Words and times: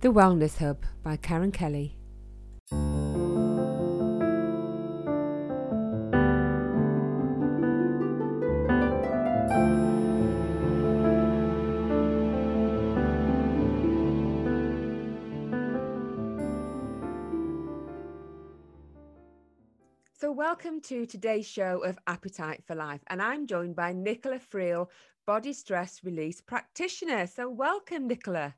The 0.00 0.12
Wellness 0.12 0.58
Hub 0.58 0.84
by 1.02 1.16
Karen 1.16 1.50
Kelly. 1.50 1.96
So, 20.12 20.30
welcome 20.30 20.80
to 20.82 21.06
today's 21.06 21.44
show 21.44 21.82
of 21.82 21.98
Appetite 22.06 22.62
for 22.64 22.76
Life, 22.76 23.00
and 23.08 23.20
I'm 23.20 23.48
joined 23.48 23.74
by 23.74 23.92
Nicola 23.92 24.38
Friel, 24.38 24.86
body 25.26 25.52
stress 25.52 26.04
release 26.04 26.40
practitioner. 26.40 27.26
So, 27.26 27.48
welcome, 27.48 28.06
Nicola. 28.06 28.54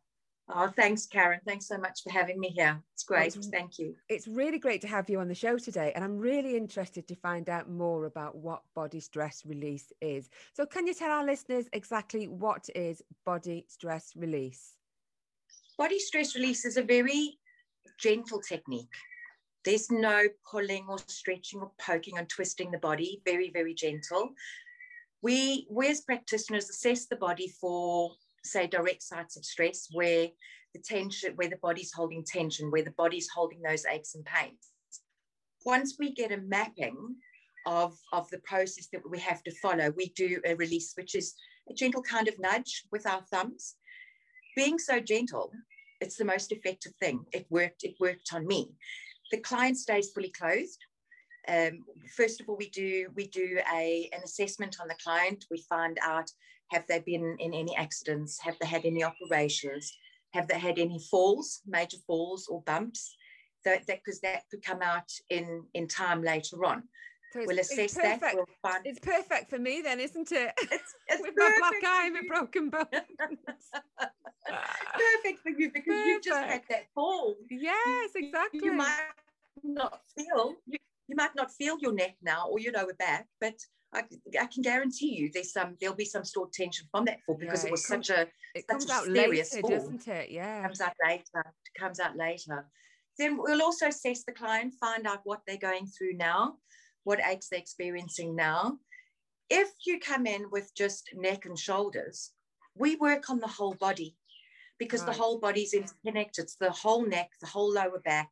Oh, 0.52 0.68
thanks, 0.74 1.06
Karen. 1.06 1.40
Thanks 1.46 1.68
so 1.68 1.78
much 1.78 2.02
for 2.02 2.10
having 2.10 2.40
me 2.40 2.48
here. 2.48 2.82
It's 2.94 3.04
oh, 3.04 3.14
great. 3.14 3.36
It's, 3.36 3.48
Thank 3.48 3.78
you. 3.78 3.94
It's 4.08 4.26
really 4.26 4.58
great 4.58 4.80
to 4.80 4.88
have 4.88 5.08
you 5.08 5.20
on 5.20 5.28
the 5.28 5.34
show 5.34 5.58
today. 5.58 5.92
And 5.94 6.04
I'm 6.04 6.18
really 6.18 6.56
interested 6.56 7.06
to 7.08 7.14
find 7.14 7.48
out 7.48 7.70
more 7.70 8.06
about 8.06 8.36
what 8.36 8.62
body 8.74 9.00
stress 9.00 9.42
release 9.46 9.92
is. 10.00 10.28
So, 10.54 10.66
can 10.66 10.86
you 10.86 10.94
tell 10.94 11.10
our 11.10 11.24
listeners 11.24 11.66
exactly 11.72 12.26
what 12.26 12.68
is 12.74 13.02
body 13.24 13.64
stress 13.68 14.12
release? 14.16 14.76
Body 15.78 15.98
stress 15.98 16.34
release 16.34 16.64
is 16.64 16.76
a 16.76 16.82
very 16.82 17.38
gentle 17.98 18.40
technique. 18.40 18.94
There's 19.64 19.90
no 19.90 20.24
pulling 20.50 20.86
or 20.88 20.98
stretching 21.06 21.60
or 21.60 21.70
poking 21.80 22.18
and 22.18 22.28
twisting 22.28 22.70
the 22.70 22.78
body, 22.78 23.20
very, 23.24 23.50
very 23.50 23.74
gentle. 23.74 24.30
We, 25.22 25.66
we 25.70 25.88
as 25.88 26.00
practitioners 26.00 26.70
assess 26.70 27.06
the 27.06 27.16
body 27.16 27.52
for 27.60 28.12
say 28.44 28.66
direct 28.66 29.02
sites 29.02 29.36
of 29.36 29.44
stress 29.44 29.88
where 29.92 30.28
the 30.74 30.80
tension 30.80 31.32
where 31.36 31.48
the 31.48 31.56
body's 31.56 31.92
holding 31.92 32.24
tension 32.24 32.70
where 32.70 32.84
the 32.84 32.92
body's 32.92 33.28
holding 33.34 33.60
those 33.62 33.84
aches 33.86 34.14
and 34.14 34.24
pains. 34.24 34.68
Once 35.64 35.96
we 35.98 36.12
get 36.12 36.32
a 36.32 36.38
mapping 36.38 37.16
of 37.66 37.96
of 38.12 38.28
the 38.30 38.38
process 38.38 38.88
that 38.92 39.02
we 39.10 39.18
have 39.18 39.42
to 39.42 39.54
follow 39.60 39.92
we 39.96 40.08
do 40.16 40.40
a 40.46 40.54
release 40.54 40.92
which 40.96 41.14
is 41.14 41.34
a 41.68 41.74
gentle 41.74 42.02
kind 42.02 42.28
of 42.28 42.38
nudge 42.38 42.84
with 42.90 43.06
our 43.06 43.22
thumbs. 43.30 43.76
Being 44.56 44.78
so 44.78 45.00
gentle 45.00 45.52
it's 46.00 46.16
the 46.16 46.24
most 46.24 46.50
effective 46.50 46.92
thing. 47.00 47.24
It 47.32 47.46
worked 47.50 47.84
it 47.84 47.94
worked 48.00 48.30
on 48.32 48.46
me. 48.46 48.72
The 49.32 49.38
client 49.38 49.76
stays 49.76 50.10
fully 50.10 50.30
closed 50.30 50.78
um, 51.50 51.84
first 52.16 52.40
of 52.40 52.48
all, 52.48 52.56
we 52.56 52.68
do 52.70 53.08
we 53.14 53.26
do 53.26 53.60
a 53.74 54.08
an 54.12 54.20
assessment 54.22 54.76
on 54.80 54.88
the 54.88 54.96
client. 55.02 55.46
We 55.50 55.64
find 55.68 55.98
out 56.02 56.30
have 56.70 56.86
they 56.86 57.00
been 57.00 57.36
in 57.40 57.52
any 57.52 57.76
accidents? 57.76 58.38
Have 58.40 58.56
they 58.60 58.66
had 58.66 58.84
any 58.84 59.02
operations? 59.02 59.96
Have 60.32 60.46
they 60.46 60.58
had 60.58 60.78
any 60.78 61.00
falls, 61.10 61.62
major 61.66 61.96
falls 62.06 62.46
or 62.46 62.62
bumps? 62.62 63.16
That 63.64 63.86
because 63.86 64.20
that, 64.20 64.34
that, 64.34 64.42
could 64.50 64.64
come 64.64 64.80
out 64.80 65.10
in 65.28 65.64
in 65.74 65.88
time 65.88 66.22
later 66.22 66.64
on. 66.64 66.84
So 67.32 67.44
we'll 67.46 67.60
assess 67.60 67.94
that. 67.94 68.20
We'll 68.34 68.44
find... 68.60 68.84
It's 68.84 68.98
perfect 68.98 69.50
for 69.50 69.58
me 69.58 69.82
then, 69.82 70.00
isn't 70.00 70.32
it? 70.32 70.52
It's, 70.62 70.94
it's 71.06 71.22
With 71.22 71.34
my 71.36 71.54
black 71.60 71.84
eye 71.84 72.06
and 72.06 72.14
my 72.14 72.22
broken 72.26 72.70
bones. 72.70 72.86
perfect 74.48 75.38
for 75.40 75.50
you 75.50 75.70
because 75.72 75.84
perfect. 75.86 76.06
you've 76.08 76.24
just 76.24 76.40
had 76.40 76.62
that 76.70 76.86
fall. 76.92 77.36
Yes, 77.48 78.10
exactly. 78.16 78.60
You, 78.64 78.72
you 78.72 78.76
might 78.76 78.98
not 79.62 80.00
feel 80.16 80.56
you, 80.66 80.78
you 81.10 81.16
might 81.16 81.34
not 81.34 81.52
feel 81.52 81.76
your 81.80 81.92
neck 81.92 82.14
now 82.22 82.46
or 82.48 82.60
your 82.60 82.72
lower 82.72 82.94
back, 82.94 83.26
but 83.40 83.54
I, 83.92 84.04
I 84.40 84.46
can 84.46 84.62
guarantee 84.62 85.16
you 85.16 85.30
there's 85.34 85.52
some 85.52 85.76
there'll 85.80 85.96
be 85.96 86.04
some 86.04 86.24
stored 86.24 86.52
tension 86.52 86.86
from 86.92 87.04
that 87.06 87.18
fall 87.26 87.36
because 87.36 87.64
yeah, 87.64 87.68
it 87.68 87.72
was 87.72 87.80
it 87.80 87.86
such 87.86 88.10
a 88.10 88.28
it 88.54 88.68
comes 88.68 88.88
out 88.88 89.08
later, 89.08 89.44
fall. 89.60 89.70
doesn't 89.70 90.06
it? 90.06 90.30
Yeah, 90.30 90.60
it 90.60 90.62
comes 90.62 90.80
out 90.80 90.94
later. 91.04 91.24
It 91.34 91.80
comes 91.80 91.98
out 91.98 92.16
later. 92.16 92.68
Then 93.18 93.36
we'll 93.36 93.62
also 93.62 93.88
assess 93.88 94.22
the 94.22 94.32
client, 94.32 94.74
find 94.80 95.04
out 95.06 95.20
what 95.24 95.40
they're 95.46 95.56
going 95.56 95.86
through 95.86 96.14
now, 96.14 96.58
what 97.02 97.20
aches 97.28 97.48
they're 97.48 97.58
experiencing 97.58 98.36
now. 98.36 98.78
If 99.50 99.68
you 99.84 99.98
come 99.98 100.26
in 100.26 100.44
with 100.52 100.70
just 100.76 101.10
neck 101.14 101.44
and 101.44 101.58
shoulders, 101.58 102.30
we 102.76 102.94
work 102.94 103.28
on 103.28 103.40
the 103.40 103.48
whole 103.48 103.74
body 103.74 104.16
because 104.78 105.02
right. 105.02 105.12
the 105.12 105.20
whole 105.20 105.40
body's 105.40 105.74
interconnected. 105.74 106.44
It's 106.44 106.54
the 106.54 106.70
whole 106.70 107.04
neck, 107.04 107.30
the 107.40 107.48
whole 107.48 107.72
lower 107.72 108.00
back. 108.04 108.30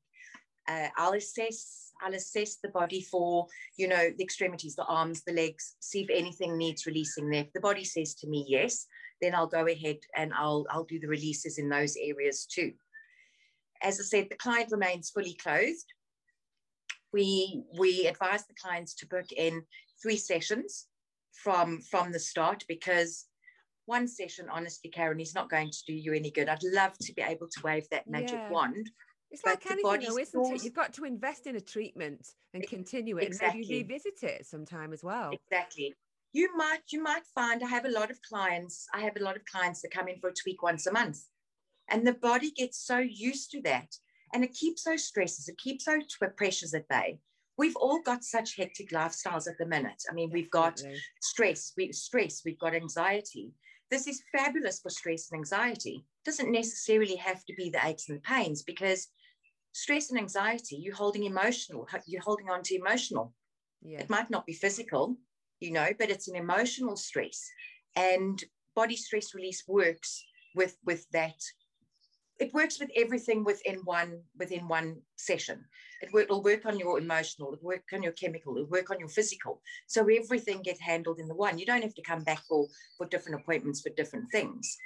Uh, 0.68 0.88
I'll 0.96 1.14
assess 1.14 1.87
I'll 2.02 2.14
assess 2.14 2.56
the 2.56 2.68
body 2.68 3.02
for, 3.02 3.46
you 3.76 3.88
know, 3.88 4.10
the 4.16 4.24
extremities, 4.24 4.76
the 4.76 4.84
arms, 4.84 5.22
the 5.24 5.32
legs, 5.32 5.76
see 5.80 6.02
if 6.02 6.10
anything 6.10 6.56
needs 6.56 6.86
releasing 6.86 7.30
there. 7.30 7.42
If 7.42 7.52
the 7.52 7.60
body 7.60 7.84
says 7.84 8.14
to 8.16 8.28
me 8.28 8.44
yes, 8.48 8.86
then 9.20 9.34
I'll 9.34 9.48
go 9.48 9.66
ahead 9.66 9.98
and 10.16 10.32
I'll 10.34 10.66
I'll 10.70 10.84
do 10.84 11.00
the 11.00 11.08
releases 11.08 11.58
in 11.58 11.68
those 11.68 11.96
areas 11.96 12.46
too. 12.46 12.72
As 13.82 14.00
I 14.00 14.04
said, 14.04 14.28
the 14.30 14.36
client 14.36 14.70
remains 14.70 15.10
fully 15.10 15.34
closed. 15.34 15.92
We 17.12 17.62
we 17.78 18.06
advise 18.06 18.46
the 18.46 18.54
clients 18.60 18.94
to 18.96 19.06
book 19.06 19.32
in 19.36 19.62
three 20.02 20.16
sessions 20.16 20.86
from 21.32 21.80
from 21.80 22.12
the 22.12 22.20
start 22.20 22.64
because 22.68 23.26
one 23.86 24.06
session, 24.06 24.48
honestly, 24.52 24.90
Karen, 24.90 25.18
is 25.18 25.34
not 25.34 25.48
going 25.48 25.70
to 25.70 25.84
do 25.86 25.94
you 25.94 26.12
any 26.12 26.30
good. 26.30 26.48
I'd 26.48 26.62
love 26.62 26.92
to 26.98 27.14
be 27.14 27.22
able 27.22 27.48
to 27.48 27.60
wave 27.64 27.88
that 27.90 28.06
magic 28.06 28.38
yeah. 28.38 28.50
wand 28.50 28.90
it's 29.30 29.44
like 29.44 29.64
anything, 29.70 30.08
though, 30.08 30.18
isn't 30.18 30.54
it? 30.54 30.64
You've 30.64 30.74
got 30.74 30.92
to 30.94 31.04
invest 31.04 31.46
in 31.46 31.56
a 31.56 31.60
treatment 31.60 32.34
and 32.54 32.66
continue 32.66 33.18
it, 33.18 33.24
exactly. 33.24 33.60
and 33.60 33.68
maybe 33.68 33.82
revisit 33.82 34.22
it 34.22 34.46
sometime 34.46 34.92
as 34.92 35.04
well. 35.04 35.30
Exactly. 35.32 35.94
You 36.32 36.54
might 36.56 36.80
you 36.90 37.02
might 37.02 37.26
find 37.34 37.62
I 37.62 37.68
have 37.68 37.84
a 37.84 37.90
lot 37.90 38.10
of 38.10 38.20
clients. 38.22 38.86
I 38.94 39.00
have 39.00 39.16
a 39.16 39.22
lot 39.22 39.36
of 39.36 39.44
clients 39.44 39.82
that 39.82 39.90
come 39.90 40.08
in 40.08 40.18
for 40.20 40.28
a 40.28 40.34
tweak 40.34 40.62
once 40.62 40.86
a 40.86 40.92
month, 40.92 41.18
and 41.88 42.06
the 42.06 42.14
body 42.14 42.50
gets 42.50 42.84
so 42.84 42.98
used 42.98 43.50
to 43.52 43.62
that, 43.62 43.94
and 44.32 44.44
it 44.44 44.54
keeps 44.54 44.84
those 44.84 45.04
stresses, 45.04 45.48
it 45.48 45.58
keeps 45.58 45.84
those 45.84 46.04
pressures 46.36 46.74
at 46.74 46.88
bay. 46.88 47.18
We've 47.56 47.76
all 47.76 48.00
got 48.00 48.22
such 48.22 48.56
hectic 48.56 48.90
lifestyles 48.90 49.48
at 49.48 49.58
the 49.58 49.66
minute. 49.66 50.02
I 50.08 50.14
mean, 50.14 50.30
we've 50.32 50.50
got 50.50 50.80
stress, 51.20 51.72
we 51.76 51.92
stress, 51.92 52.42
we've 52.44 52.58
got 52.58 52.74
anxiety. 52.74 53.52
This 53.90 54.06
is 54.06 54.22
fabulous 54.36 54.80
for 54.80 54.90
stress 54.90 55.30
and 55.30 55.38
anxiety. 55.38 56.04
Doesn't 56.24 56.52
necessarily 56.52 57.16
have 57.16 57.44
to 57.46 57.54
be 57.56 57.70
the 57.70 57.80
aches 57.84 58.08
and 58.08 58.18
the 58.18 58.22
pains 58.22 58.62
because 58.62 59.08
stress 59.78 60.10
and 60.10 60.18
anxiety, 60.18 60.76
you're 60.76 60.94
holding 60.94 61.24
emotional, 61.24 61.86
you're 62.06 62.22
holding 62.22 62.50
on 62.50 62.62
to 62.64 62.74
emotional. 62.74 63.32
Yeah. 63.80 64.00
It 64.00 64.10
might 64.10 64.28
not 64.28 64.44
be 64.44 64.52
physical, 64.52 65.16
you 65.60 65.70
know, 65.70 65.88
but 65.98 66.10
it's 66.10 66.28
an 66.28 66.36
emotional 66.36 66.96
stress. 66.96 67.48
And 67.94 68.42
body 68.74 68.96
stress 68.96 69.34
release 69.34 69.62
works 69.68 70.24
with 70.54 70.76
with 70.84 71.06
that. 71.12 71.40
It 72.40 72.52
works 72.54 72.78
with 72.78 72.90
everything 72.96 73.44
within 73.44 73.78
one 73.84 74.22
within 74.36 74.66
one 74.66 75.00
session. 75.16 75.64
It 76.00 76.12
will 76.12 76.42
work 76.42 76.66
on 76.66 76.78
your 76.78 76.98
emotional, 76.98 77.52
it'll 77.52 77.64
work 77.64 77.84
on 77.92 78.02
your 78.02 78.12
chemical, 78.12 78.56
it'll 78.56 78.68
work 78.68 78.90
on 78.90 79.00
your 79.00 79.08
physical. 79.08 79.60
So 79.86 80.06
everything 80.08 80.62
gets 80.62 80.80
handled 80.80 81.18
in 81.20 81.28
the 81.28 81.34
one. 81.34 81.58
You 81.58 81.66
don't 81.66 81.82
have 81.82 81.94
to 81.94 82.02
come 82.02 82.24
back 82.24 82.42
for 82.48 82.66
for 82.96 83.06
different 83.06 83.40
appointments 83.40 83.80
for 83.80 83.90
different 83.90 84.26
things. 84.32 84.76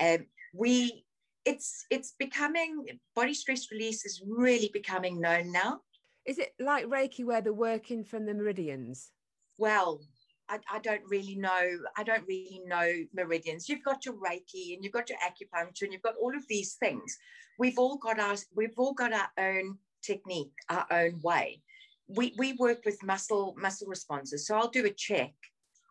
Um, 0.00 0.26
we 0.54 1.04
it's 1.48 1.86
it's 1.90 2.12
becoming 2.18 2.84
body 3.16 3.32
stress 3.32 3.70
release 3.72 4.04
is 4.04 4.22
really 4.26 4.70
becoming 4.72 5.18
known 5.18 5.50
now. 5.50 5.80
Is 6.26 6.38
it 6.38 6.52
like 6.60 6.84
Reiki 6.86 7.24
where 7.24 7.40
they're 7.40 7.54
working 7.54 8.04
from 8.04 8.26
the 8.26 8.34
meridians? 8.34 9.10
Well, 9.56 10.02
I, 10.50 10.58
I, 10.70 10.78
don't 10.80 11.00
really 11.08 11.36
know. 11.36 11.78
I 11.96 12.02
don't 12.02 12.26
really 12.28 12.60
know 12.66 12.92
meridians. 13.14 13.66
You've 13.66 13.82
got 13.82 14.04
your 14.04 14.14
Reiki 14.14 14.74
and 14.74 14.84
you've 14.84 14.92
got 14.92 15.08
your 15.08 15.18
acupuncture 15.18 15.82
and 15.82 15.92
you've 15.92 16.02
got 16.02 16.16
all 16.20 16.36
of 16.36 16.46
these 16.48 16.74
things. 16.74 17.16
We've 17.58 17.78
all 17.78 17.96
got 17.96 18.20
our 18.20 18.36
we've 18.54 18.76
all 18.76 18.92
got 18.92 19.12
our 19.14 19.30
own 19.38 19.78
technique, 20.02 20.52
our 20.68 20.86
own 20.90 21.18
way. 21.22 21.62
We 22.08 22.34
we 22.36 22.52
work 22.54 22.84
with 22.84 23.02
muscle 23.02 23.54
muscle 23.58 23.88
responses. 23.88 24.46
So 24.46 24.54
I'll 24.54 24.68
do 24.68 24.84
a 24.84 24.90
check. 24.90 25.32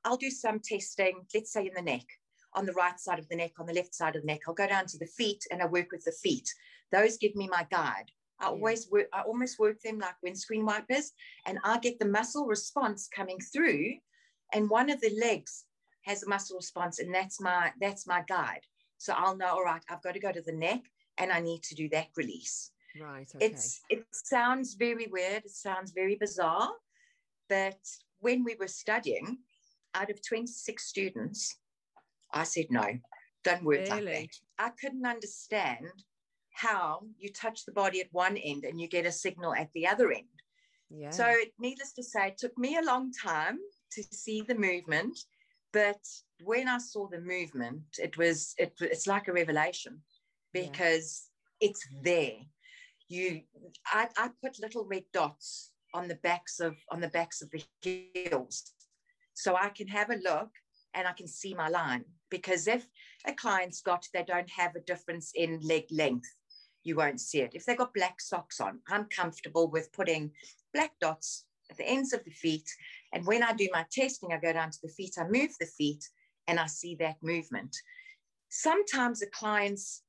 I'll 0.05 0.17
do 0.17 0.29
some 0.29 0.59
testing, 0.59 1.25
let's 1.33 1.51
say 1.51 1.65
in 1.65 1.73
the 1.75 1.81
neck 1.81 2.05
on 2.57 2.65
the 2.65 2.73
right 2.73 2.99
side 2.99 3.19
of 3.19 3.29
the 3.29 3.35
neck, 3.35 3.51
on 3.59 3.67
the 3.67 3.73
left 3.73 3.93
side 3.93 4.15
of 4.15 4.23
the 4.23 4.27
neck. 4.27 4.41
I'll 4.47 4.53
go 4.53 4.67
down 4.67 4.87
to 4.87 4.97
the 4.97 5.05
feet 5.05 5.45
and 5.51 5.61
I 5.61 5.67
work 5.67 5.91
with 5.91 6.03
the 6.03 6.11
feet. 6.11 6.49
Those 6.91 7.17
give 7.17 7.35
me 7.35 7.47
my 7.47 7.67
guide. 7.69 8.11
I 8.39 8.47
always 8.47 8.89
work, 8.91 9.07
I 9.13 9.21
almost 9.21 9.59
work 9.59 9.79
them 9.81 9.99
like 9.99 10.15
windscreen 10.23 10.65
wipers, 10.65 11.11
and 11.45 11.59
I 11.63 11.79
get 11.79 11.99
the 11.99 12.07
muscle 12.07 12.45
response 12.45 13.07
coming 13.15 13.39
through. 13.53 13.93
And 14.53 14.69
one 14.69 14.89
of 14.89 15.01
the 15.01 15.15
legs 15.19 15.65
has 16.03 16.23
a 16.23 16.29
muscle 16.29 16.57
response, 16.57 16.99
and 16.99 17.13
that's 17.13 17.39
my 17.41 17.71
that's 17.79 18.07
my 18.07 18.23
guide. 18.27 18.61
So 18.97 19.13
I'll 19.13 19.37
know, 19.37 19.49
all 19.49 19.63
right, 19.63 19.81
I've 19.89 20.03
got 20.03 20.13
to 20.13 20.19
go 20.19 20.31
to 20.31 20.41
the 20.41 20.51
neck 20.51 20.81
and 21.19 21.31
I 21.31 21.39
need 21.39 21.63
to 21.63 21.75
do 21.75 21.89
that 21.89 22.07
release. 22.15 22.71
Right. 22.99 23.29
Okay. 23.35 23.45
It's 23.45 23.81
it 23.89 24.05
sounds 24.11 24.75
very 24.75 25.07
weird, 25.07 25.45
it 25.45 25.51
sounds 25.51 25.91
very 25.91 26.15
bizarre, 26.15 26.71
but 27.49 27.79
when 28.19 28.43
we 28.43 28.55
were 28.55 28.67
studying, 28.67 29.37
out 29.93 30.09
of 30.09 30.21
26 30.21 30.83
students, 30.83 31.57
I 32.33 32.43
said, 32.43 32.65
no, 32.69 32.85
don't 33.43 33.63
work 33.63 33.87
really? 33.89 34.01
like 34.01 34.31
that. 34.57 34.65
I 34.65 34.69
couldn't 34.81 35.05
understand 35.05 35.87
how 36.51 37.01
you 37.19 37.31
touch 37.31 37.65
the 37.65 37.71
body 37.71 38.01
at 38.01 38.07
one 38.11 38.35
end 38.37 38.63
and 38.63 38.81
you 38.81 38.87
get 38.87 39.05
a 39.05 39.11
signal 39.11 39.53
at 39.53 39.69
the 39.73 39.87
other 39.87 40.11
end. 40.11 40.25
Yeah. 40.89 41.11
So, 41.11 41.33
needless 41.59 41.93
to 41.93 42.03
say, 42.03 42.29
it 42.29 42.37
took 42.37 42.57
me 42.57 42.77
a 42.77 42.85
long 42.85 43.11
time 43.11 43.59
to 43.91 44.03
see 44.03 44.41
the 44.41 44.55
movement, 44.55 45.17
but 45.73 45.99
when 46.43 46.67
I 46.67 46.77
saw 46.77 47.07
the 47.07 47.19
movement, 47.19 47.83
it 47.97 48.17
was 48.17 48.53
it, 48.57 48.73
it's 48.79 49.07
like 49.07 49.27
a 49.27 49.33
revelation 49.33 50.01
because 50.53 51.29
it's 51.59 51.85
there. 52.01 52.39
You, 53.09 53.41
I, 53.85 54.07
I 54.17 54.29
put 54.43 54.59
little 54.59 54.85
red 54.85 55.03
dots 55.13 55.71
on 55.93 56.07
the 56.07 56.15
backs 56.15 56.59
of 56.59 56.75
on 56.91 57.01
the 57.01 57.09
backs 57.09 57.41
of 57.41 57.51
the 57.51 57.63
heels, 57.81 58.63
so 59.33 59.55
I 59.55 59.69
can 59.69 59.87
have 59.87 60.09
a 60.09 60.15
look 60.15 60.49
and 60.93 61.07
I 61.07 61.13
can 61.13 61.27
see 61.27 61.53
my 61.53 61.67
line. 61.67 62.05
Because 62.29 62.67
if 62.67 62.85
a 63.25 63.33
client's 63.33 63.81
got 63.81 64.05
they 64.13 64.23
don't 64.23 64.49
have 64.49 64.75
a 64.75 64.81
difference 64.81 65.31
in 65.35 65.59
leg 65.61 65.85
length, 65.91 66.29
you 66.83 66.95
won't 66.95 67.21
see 67.21 67.41
it. 67.41 67.51
If 67.53 67.65
they've 67.65 67.77
got 67.77 67.93
black 67.93 68.21
socks 68.21 68.59
on, 68.59 68.79
I'm 68.87 69.05
comfortable 69.05 69.69
with 69.69 69.91
putting 69.91 70.31
black 70.73 70.91
dots 70.99 71.45
at 71.69 71.77
the 71.77 71.87
ends 71.87 72.13
of 72.13 72.23
the 72.23 72.31
feet. 72.31 72.69
And 73.13 73.25
when 73.25 73.43
I 73.43 73.53
do 73.53 73.67
my 73.73 73.85
testing, 73.91 74.31
I 74.31 74.37
go 74.37 74.53
down 74.53 74.71
to 74.71 74.79
the 74.81 74.89
feet, 74.89 75.15
I 75.17 75.25
move 75.27 75.51
the 75.59 75.65
feet, 75.65 76.03
and 76.47 76.59
I 76.59 76.67
see 76.67 76.95
that 76.95 77.17
movement. 77.21 77.75
Sometimes 78.49 79.19
the 79.19 79.27
clients, 79.27 80.03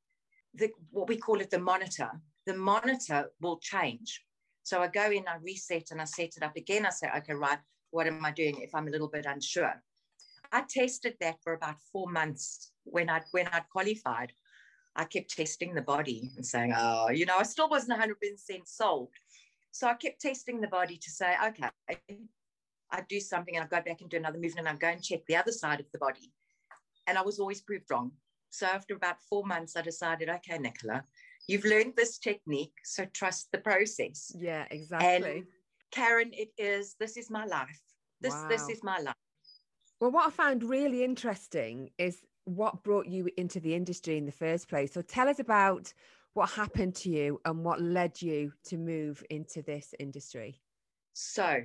the, 0.55 0.71
what 0.91 1.09
we 1.09 1.17
call 1.17 1.41
it 1.41 1.51
the 1.51 1.59
monitor, 1.59 2.11
the 2.47 2.55
monitor 2.55 3.31
will 3.41 3.59
change. 3.59 4.23
So 4.63 4.81
I 4.81 4.89
go 4.89 5.11
in, 5.11 5.27
I 5.27 5.37
reset, 5.43 5.91
and 5.91 6.01
I 6.01 6.05
set 6.05 6.37
it 6.37 6.43
up 6.43 6.57
again. 6.57 6.87
I 6.87 6.91
say, 6.91 7.09
okay, 7.17 7.35
right, 7.35 7.59
what 7.91 8.07
am 8.07 8.25
I 8.25 8.31
doing 8.31 8.61
if 8.61 8.75
I'm 8.75 8.87
a 8.87 8.91
little 8.91 9.09
bit 9.09 9.27
unsure? 9.27 9.83
I 10.53 10.63
tested 10.69 11.15
that 11.21 11.37
for 11.43 11.53
about 11.55 11.77
four 11.93 12.11
months 12.11 12.73
when 12.85 13.11
I 13.11 13.23
when 13.33 13.47
I'd 13.49 13.69
qualified. 13.71 14.33
I 14.97 15.05
kept 15.05 15.37
testing 15.37 15.75
the 15.75 15.83
body 15.83 16.33
and 16.35 16.45
saying, 16.45 16.75
oh, 16.77 17.09
you 17.11 17.25
know, 17.25 17.37
I 17.39 17.45
still 17.45 17.69
wasn't 17.69 18.01
100% 18.01 18.15
sold. 18.65 19.11
So 19.71 19.87
I 19.87 19.95
kept 19.95 20.21
testing 20.21 20.61
the 20.61 20.67
body 20.67 20.97
to 20.97 21.11
say, 21.11 21.37
okay, 21.47 21.69
I 22.91 23.03
do 23.09 23.21
something 23.21 23.57
and 23.57 23.65
I 23.65 23.69
go 23.69 23.81
back 23.81 24.01
and 24.01 24.11
do 24.11 24.17
another 24.17 24.39
movement 24.39 24.67
and 24.67 24.77
I 24.77 24.79
go 24.79 24.89
and 24.89 25.03
check 25.03 25.21
the 25.29 25.37
other 25.37 25.53
side 25.53 25.79
of 25.79 25.87
the 25.93 25.99
body. 25.99 26.33
And 27.07 27.17
I 27.17 27.23
was 27.23 27.39
always 27.39 27.61
proved 27.61 27.91
wrong. 27.91 28.11
So 28.51 28.67
after 28.67 28.95
about 28.95 29.23
four 29.29 29.45
months, 29.45 29.77
I 29.77 29.83
decided, 29.83 30.29
okay, 30.29 30.59
Nicola, 30.59 31.05
you've 31.47 31.65
learned 31.65 31.95
this 31.97 32.19
technique, 32.19 32.73
so 32.85 33.05
trust 33.13 33.49
the 33.53 33.59
process. 33.59 34.33
Yeah, 34.37 34.65
exactly. 34.71 35.31
And 35.31 35.45
Karen, 35.93 36.31
it 36.33 36.51
is, 36.59 36.97
this 36.99 37.17
is 37.17 37.31
my 37.31 37.45
life. 37.45 37.81
This, 38.21 38.35
wow. 38.35 38.49
this 38.49 38.69
is 38.69 38.83
my 38.83 38.99
life. 38.99 39.15
Well, 40.01 40.11
what 40.13 40.29
I 40.29 40.31
found 40.31 40.63
really 40.63 41.03
interesting 41.03 41.91
is 41.99 42.19
what 42.45 42.83
brought 42.83 43.07
you 43.07 43.29
into 43.37 43.61
the 43.61 43.75
industry 43.75 44.17
in 44.17 44.27
the 44.27 44.33
first 44.33 44.69
place. 44.69 44.93
So 44.93 45.03
tell 45.03 45.29
us 45.29 45.41
about 45.41 45.93
what 46.35 46.51
happened 46.51 46.95
to 46.95 47.11
you 47.11 47.41
and 47.45 47.65
what 47.65 47.81
led 47.81 48.23
you 48.23 48.53
to 48.67 48.77
move 48.77 49.25
into 49.29 49.61
this 49.63 49.95
industry. 49.99 50.61
So 51.15 51.63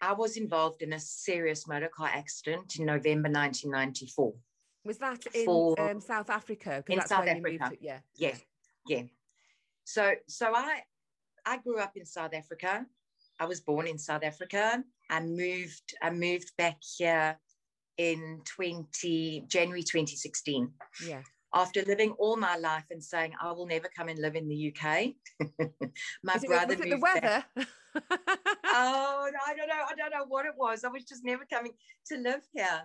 I 0.00 0.12
was 0.12 0.36
involved 0.36 0.82
in 0.82 0.92
a 0.92 1.00
serious 1.00 1.66
motor 1.66 1.88
car 1.88 2.08
accident 2.12 2.76
in 2.78 2.86
November 2.86 3.28
1994. 3.28 4.32
Was 4.84 4.98
that 4.98 5.26
in 5.34 5.44
For, 5.44 5.80
um, 5.80 6.00
South 6.00 6.30
Africa? 6.30 6.84
In 6.88 7.00
South 7.00 7.26
Africa. 7.26 7.70
To, 7.70 7.76
yeah. 7.80 7.98
Yeah. 8.14 8.36
Yeah. 8.86 9.02
So, 9.84 10.14
so 10.28 10.52
I, 10.54 10.82
I 11.44 11.58
grew 11.58 11.78
up 11.78 11.96
in 11.96 12.06
South 12.06 12.34
Africa. 12.34 12.86
I 13.40 13.46
was 13.46 13.60
born 13.60 13.88
in 13.88 13.98
South 13.98 14.22
Africa. 14.22 14.84
I 15.10 15.20
moved, 15.20 15.94
I 16.00 16.10
moved 16.10 16.52
back 16.56 16.78
here 16.96 17.38
in 18.10 18.40
20 18.44 19.44
January 19.48 19.82
2016. 19.82 20.70
Yeah. 21.06 21.22
After 21.54 21.82
living 21.82 22.12
all 22.18 22.36
my 22.36 22.56
life 22.56 22.84
and 22.90 23.02
saying 23.02 23.32
I 23.40 23.52
will 23.52 23.66
never 23.66 23.88
come 23.94 24.08
and 24.08 24.18
live 24.18 24.36
in 24.36 24.48
the 24.48 24.74
UK, 24.74 25.12
my 26.24 26.34
Is 26.34 26.44
brother. 26.44 26.72
It, 26.72 26.78
was 26.78 26.86
it 26.86 26.90
the 26.90 26.98
weather? 26.98 27.44
oh, 28.64 29.30
I 29.46 29.54
don't 29.54 29.68
know. 29.68 29.84
I 29.90 29.94
don't 29.96 30.10
know 30.10 30.24
what 30.28 30.46
it 30.46 30.54
was. 30.56 30.82
I 30.82 30.88
was 30.88 31.04
just 31.04 31.24
never 31.24 31.44
coming 31.44 31.72
to 32.06 32.16
live 32.16 32.40
here. 32.54 32.82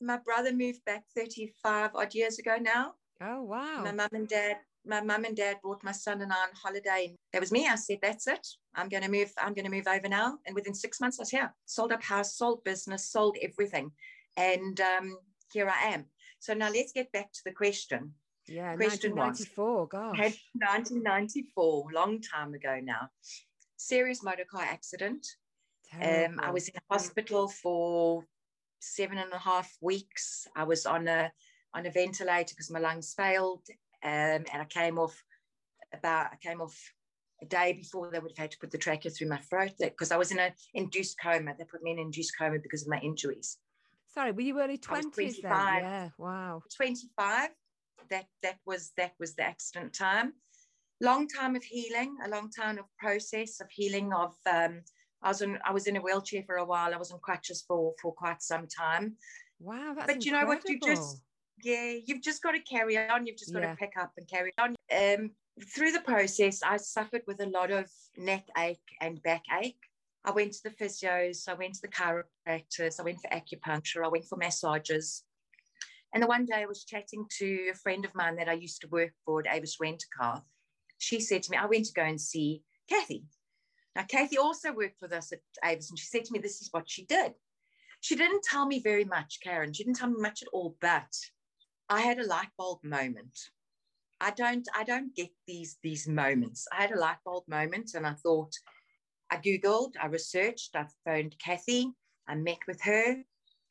My 0.00 0.16
brother 0.16 0.52
moved 0.52 0.84
back 0.86 1.04
35 1.14 1.90
odd 1.94 2.14
years 2.14 2.38
ago 2.38 2.56
now. 2.58 2.94
Oh 3.20 3.42
wow! 3.42 3.82
My 3.82 3.92
mum 3.92 4.08
and 4.12 4.28
dad 4.28 4.56
my 4.86 5.00
mum 5.00 5.24
and 5.24 5.36
dad 5.36 5.56
brought 5.62 5.82
my 5.82 5.92
son 5.92 6.22
and 6.22 6.32
I 6.32 6.36
on 6.36 6.48
holiday. 6.54 7.06
And 7.08 7.16
that 7.32 7.40
was 7.40 7.52
me. 7.52 7.66
I 7.66 7.74
said, 7.74 7.98
that's 8.00 8.26
it. 8.26 8.46
I'm 8.74 8.88
going 8.88 9.02
to 9.02 9.10
move. 9.10 9.32
I'm 9.38 9.52
going 9.52 9.64
to 9.64 9.70
move 9.70 9.88
over 9.88 10.08
now. 10.08 10.38
And 10.46 10.54
within 10.54 10.74
six 10.74 11.00
months, 11.00 11.18
I 11.18 11.22
was 11.22 11.30
here. 11.30 11.52
Sold 11.66 11.92
up 11.92 12.02
house, 12.02 12.36
sold 12.36 12.62
business, 12.64 13.10
sold 13.10 13.36
everything. 13.42 13.90
And 14.36 14.80
um, 14.80 15.18
here 15.52 15.68
I 15.68 15.94
am. 15.94 16.06
So 16.38 16.54
now 16.54 16.70
let's 16.70 16.92
get 16.92 17.10
back 17.12 17.32
to 17.32 17.40
the 17.44 17.52
question. 17.52 18.12
Yeah, 18.48 18.76
question 18.76 19.16
1994, 19.16 19.80
was, 19.80 19.88
gosh. 19.90 20.18
1994, 20.54 21.86
long 21.92 22.20
time 22.20 22.54
ago 22.54 22.78
now. 22.82 23.08
Serious 23.76 24.22
motor 24.22 24.44
car 24.48 24.62
accident. 24.62 25.26
Um, 26.00 26.38
I 26.40 26.50
was 26.50 26.68
in 26.68 26.74
hospital 26.90 27.48
for 27.48 28.24
seven 28.80 29.18
and 29.18 29.32
a 29.32 29.38
half 29.38 29.72
weeks. 29.80 30.46
I 30.54 30.64
was 30.64 30.86
on 30.86 31.08
a 31.08 31.32
on 31.74 31.86
a 31.86 31.90
ventilator 31.90 32.54
because 32.54 32.70
my 32.70 32.78
lungs 32.78 33.14
failed, 33.14 33.62
um, 34.02 34.10
and 34.52 34.62
I 34.62 34.64
came 34.64 34.98
off 34.98 35.22
about 35.92 36.28
I 36.32 36.36
came 36.36 36.60
off 36.60 36.76
a 37.42 37.46
day 37.46 37.72
before 37.72 38.10
they 38.10 38.18
would 38.18 38.32
have 38.32 38.38
had 38.38 38.50
to 38.52 38.58
put 38.58 38.70
the 38.70 38.78
trachea 38.78 39.10
through 39.10 39.28
my 39.28 39.38
throat 39.38 39.72
because 39.78 40.10
I 40.10 40.16
was 40.16 40.30
in 40.30 40.38
an 40.38 40.52
induced 40.74 41.16
coma. 41.20 41.54
They 41.56 41.64
put 41.64 41.82
me 41.82 41.92
in 41.92 41.98
induced 41.98 42.34
coma 42.38 42.58
because 42.62 42.82
of 42.82 42.88
my 42.88 42.98
injuries. 43.00 43.58
Sorry, 44.16 44.32
were 44.32 44.40
you 44.40 44.58
early 44.58 44.78
twenties 44.78 45.40
then? 45.42 45.52
Yeah, 45.52 46.08
wow. 46.16 46.62
Twenty 46.74 47.10
five. 47.18 47.50
That 48.08 48.24
that 48.42 48.56
was 48.64 48.92
that 48.96 49.12
was 49.20 49.34
the 49.34 49.42
accident 49.42 49.92
time. 49.92 50.32
Long 51.02 51.28
time 51.28 51.54
of 51.54 51.62
healing, 51.62 52.16
a 52.24 52.30
long 52.30 52.50
time 52.50 52.78
of 52.78 52.86
process 52.98 53.60
of 53.60 53.68
healing. 53.70 54.14
Of 54.14 54.34
um, 54.50 54.80
I 55.22 55.28
was 55.28 55.42
in 55.42 55.58
I 55.66 55.70
was 55.70 55.86
in 55.86 55.96
a 55.96 56.00
wheelchair 56.00 56.44
for 56.46 56.56
a 56.56 56.64
while. 56.64 56.94
I 56.94 56.96
was 56.96 57.12
on 57.12 57.18
crutches 57.18 57.62
for 57.68 57.92
for 58.00 58.14
quite 58.14 58.42
some 58.42 58.66
time. 58.66 59.16
Wow, 59.60 59.92
that's 59.94 60.10
but 60.10 60.24
you 60.24 60.32
know 60.32 60.46
what? 60.46 60.66
You 60.66 60.80
just 60.82 61.20
yeah, 61.62 61.96
you've 62.06 62.22
just 62.22 62.42
got 62.42 62.52
to 62.52 62.60
carry 62.60 62.96
on. 62.96 63.26
You've 63.26 63.36
just 63.36 63.52
got 63.52 63.64
yeah. 63.64 63.72
to 63.72 63.76
pick 63.76 63.92
up 64.00 64.12
and 64.16 64.26
carry 64.26 64.52
on. 64.58 64.76
Um, 64.96 65.32
through 65.74 65.92
the 65.92 66.00
process, 66.00 66.62
I 66.62 66.78
suffered 66.78 67.22
with 67.26 67.40
a 67.40 67.50
lot 67.50 67.70
of 67.70 67.90
neck 68.16 68.46
ache 68.56 68.78
and 69.02 69.22
back 69.22 69.42
ache. 69.62 69.76
I 70.26 70.32
went 70.32 70.54
to 70.54 70.62
the 70.64 70.70
physios, 70.70 71.48
I 71.48 71.54
went 71.54 71.74
to 71.74 71.82
the 71.82 71.88
chiropractors, 71.88 72.98
I 72.98 73.04
went 73.04 73.20
for 73.20 73.30
acupuncture, 73.30 74.04
I 74.04 74.08
went 74.08 74.24
for 74.24 74.36
massages. 74.36 75.22
And 76.12 76.20
the 76.20 76.26
one 76.26 76.44
day 76.44 76.62
I 76.62 76.66
was 76.66 76.84
chatting 76.84 77.26
to 77.38 77.70
a 77.70 77.76
friend 77.76 78.04
of 78.04 78.14
mine 78.14 78.34
that 78.36 78.48
I 78.48 78.54
used 78.54 78.80
to 78.80 78.88
work 78.88 79.12
for 79.24 79.38
at 79.38 79.54
Avis 79.54 79.76
Rent-A-Car. 79.80 80.42
She 80.98 81.20
said 81.20 81.44
to 81.44 81.50
me, 81.52 81.56
I 81.56 81.66
went 81.66 81.86
to 81.86 81.92
go 81.92 82.02
and 82.02 82.20
see 82.20 82.62
Kathy. 82.90 83.24
Now, 83.94 84.02
Kathy 84.02 84.36
also 84.36 84.72
worked 84.72 85.00
with 85.00 85.12
us 85.12 85.32
at 85.32 85.40
Avis, 85.64 85.90
and 85.90 85.98
she 85.98 86.06
said 86.06 86.24
to 86.24 86.32
me, 86.32 86.40
This 86.40 86.60
is 86.60 86.68
what 86.72 86.90
she 86.90 87.04
did. 87.04 87.32
She 88.00 88.16
didn't 88.16 88.42
tell 88.42 88.66
me 88.66 88.80
very 88.80 89.04
much, 89.04 89.38
Karen. 89.42 89.72
She 89.72 89.84
didn't 89.84 89.98
tell 89.98 90.10
me 90.10 90.20
much 90.20 90.42
at 90.42 90.48
all, 90.52 90.76
but 90.80 91.12
I 91.88 92.00
had 92.00 92.18
a 92.18 92.26
light 92.26 92.48
bulb 92.58 92.80
moment. 92.82 93.38
I 94.20 94.30
don't 94.30 94.66
I 94.74 94.84
don't 94.84 95.14
get 95.14 95.30
these 95.46 95.78
these 95.82 96.08
moments. 96.08 96.66
I 96.72 96.82
had 96.82 96.92
a 96.92 96.98
light 96.98 97.18
bulb 97.24 97.44
moment 97.48 97.92
and 97.94 98.06
I 98.06 98.14
thought 98.14 98.52
I 99.30 99.36
googled, 99.38 99.94
I 100.00 100.06
researched, 100.06 100.76
I 100.76 100.86
phoned 101.04 101.36
Kathy, 101.38 101.92
I 102.28 102.34
met 102.34 102.58
with 102.66 102.80
her 102.82 103.16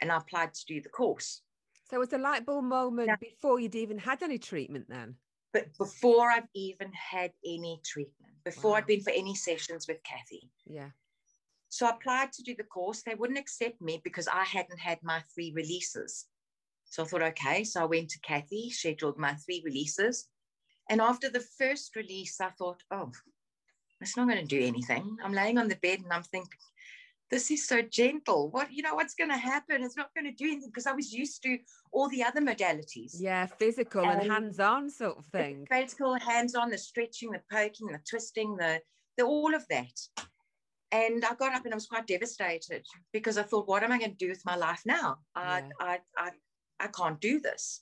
and 0.01 0.11
I 0.11 0.17
applied 0.17 0.53
to 0.53 0.65
do 0.65 0.81
the 0.81 0.89
course. 0.89 1.41
So 1.89 1.97
it 1.97 1.99
was 1.99 2.13
a 2.13 2.17
light 2.17 2.45
bulb 2.45 2.65
moment 2.65 3.07
now, 3.07 3.17
before 3.19 3.59
you'd 3.59 3.75
even 3.75 3.97
had 3.97 4.23
any 4.23 4.37
treatment 4.37 4.85
then? 4.89 5.15
But 5.53 5.67
before 5.77 6.29
I've 6.31 6.47
even 6.53 6.91
had 6.91 7.31
any 7.45 7.79
treatment, 7.85 8.33
before 8.43 8.71
wow. 8.71 8.77
I'd 8.77 8.87
been 8.87 9.01
for 9.01 9.11
any 9.11 9.35
sessions 9.35 9.87
with 9.87 10.03
Kathy. 10.03 10.49
Yeah. 10.65 10.89
So 11.69 11.85
I 11.85 11.91
applied 11.91 12.31
to 12.33 12.43
do 12.43 12.55
the 12.55 12.63
course. 12.63 13.03
They 13.03 13.15
wouldn't 13.15 13.39
accept 13.39 13.81
me 13.81 14.01
because 14.03 14.27
I 14.27 14.43
hadn't 14.43 14.79
had 14.79 14.99
my 15.03 15.21
three 15.33 15.53
releases. 15.55 16.25
So 16.85 17.03
I 17.03 17.05
thought, 17.05 17.21
okay. 17.21 17.63
So 17.63 17.81
I 17.81 17.85
went 17.85 18.09
to 18.09 18.19
Kathy, 18.19 18.69
scheduled 18.69 19.17
my 19.17 19.33
three 19.35 19.61
releases. 19.65 20.27
And 20.89 21.01
after 21.01 21.29
the 21.29 21.45
first 21.57 21.95
release, 21.95 22.39
I 22.39 22.49
thought, 22.49 22.81
oh, 22.91 23.11
it's 24.05 24.17
not 24.17 24.27
going 24.27 24.45
to 24.45 24.45
do 24.45 24.63
anything. 24.63 25.17
I'm 25.23 25.33
laying 25.33 25.57
on 25.57 25.67
the 25.67 25.75
bed 25.77 25.99
and 26.01 26.13
I'm 26.13 26.23
thinking, 26.23 26.59
this 27.31 27.49
is 27.49 27.67
so 27.67 27.81
gentle. 27.81 28.51
What, 28.51 28.71
you 28.71 28.83
know, 28.83 28.93
what's 28.93 29.15
going 29.15 29.31
to 29.31 29.37
happen? 29.37 29.83
It's 29.83 29.97
not 29.97 30.13
going 30.15 30.25
to 30.25 30.31
do 30.31 30.45
anything 30.45 30.69
because 30.69 30.85
I 30.85 30.91
was 30.93 31.11
used 31.11 31.41
to 31.43 31.57
all 31.91 32.07
the 32.09 32.23
other 32.23 32.39
modalities. 32.39 33.15
Yeah, 33.19 33.47
physical 33.47 34.05
and, 34.05 34.21
and 34.21 34.31
hands 34.31 34.59
on 34.59 34.89
sort 34.91 35.17
of 35.17 35.25
thing. 35.25 35.65
Physical, 35.71 36.13
hands 36.19 36.53
on, 36.53 36.69
the 36.69 36.77
stretching, 36.77 37.31
the 37.31 37.41
poking, 37.51 37.87
the 37.87 37.99
twisting, 38.07 38.55
the, 38.57 38.79
the 39.17 39.23
all 39.23 39.55
of 39.55 39.67
that. 39.69 39.99
And 40.91 41.25
I 41.25 41.33
got 41.33 41.55
up 41.55 41.65
and 41.65 41.73
I 41.73 41.77
was 41.77 41.87
quite 41.87 42.05
devastated 42.05 42.85
because 43.11 43.39
I 43.39 43.43
thought, 43.43 43.67
what 43.67 43.81
am 43.81 43.91
I 43.91 43.97
going 43.97 44.11
to 44.11 44.17
do 44.17 44.29
with 44.29 44.45
my 44.45 44.55
life 44.55 44.83
now? 44.85 45.17
I, 45.35 45.59
yeah. 45.59 45.69
I, 45.79 45.99
I, 46.17 46.29
I 46.79 46.87
can't 46.87 47.19
do 47.19 47.39
this. 47.39 47.81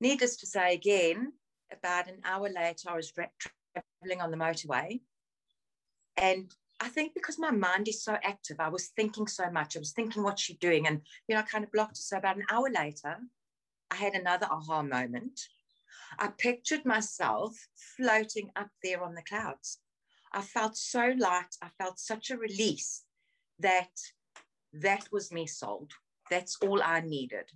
Needless 0.00 0.36
to 0.36 0.46
say, 0.46 0.74
again, 0.74 1.32
about 1.72 2.08
an 2.08 2.20
hour 2.24 2.48
later, 2.50 2.90
I 2.90 2.96
was 2.96 3.10
traveling 3.10 4.20
on 4.20 4.30
the 4.30 4.36
motorway. 4.36 5.00
And 6.20 6.54
I 6.80 6.88
think 6.88 7.14
because 7.14 7.38
my 7.38 7.50
mind 7.50 7.88
is 7.88 8.02
so 8.02 8.16
active, 8.22 8.60
I 8.60 8.68
was 8.68 8.88
thinking 8.88 9.26
so 9.26 9.50
much. 9.50 9.76
I 9.76 9.80
was 9.80 9.92
thinking, 9.92 10.22
what 10.22 10.38
she 10.38 10.54
doing? 10.54 10.86
And, 10.86 11.00
you 11.26 11.34
know, 11.34 11.40
I 11.40 11.44
kind 11.44 11.64
of 11.64 11.72
blocked 11.72 11.98
it. 11.98 12.02
So 12.02 12.18
about 12.18 12.36
an 12.36 12.44
hour 12.50 12.68
later, 12.70 13.16
I 13.90 13.94
had 13.96 14.14
another 14.14 14.46
aha 14.50 14.82
moment. 14.82 15.40
I 16.18 16.28
pictured 16.28 16.84
myself 16.84 17.56
floating 17.96 18.50
up 18.56 18.70
there 18.82 19.02
on 19.02 19.14
the 19.14 19.22
clouds. 19.22 19.78
I 20.32 20.42
felt 20.42 20.76
so 20.76 21.14
light. 21.18 21.56
I 21.62 21.68
felt 21.78 21.98
such 21.98 22.30
a 22.30 22.36
release 22.36 23.04
that 23.58 23.90
that 24.72 25.08
was 25.10 25.32
me 25.32 25.46
sold. 25.46 25.92
That's 26.30 26.56
all 26.62 26.82
I 26.82 27.00
needed. 27.00 27.50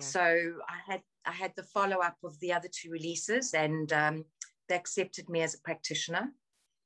So 0.00 0.20
I 0.20 0.92
had 0.92 1.02
I 1.24 1.32
had 1.32 1.52
the 1.56 1.62
follow 1.62 1.98
up 1.98 2.16
of 2.22 2.38
the 2.40 2.52
other 2.52 2.68
two 2.70 2.90
releases, 2.90 3.54
and 3.54 3.92
um, 3.92 4.24
they 4.68 4.76
accepted 4.76 5.28
me 5.28 5.40
as 5.42 5.54
a 5.54 5.60
practitioner. 5.60 6.32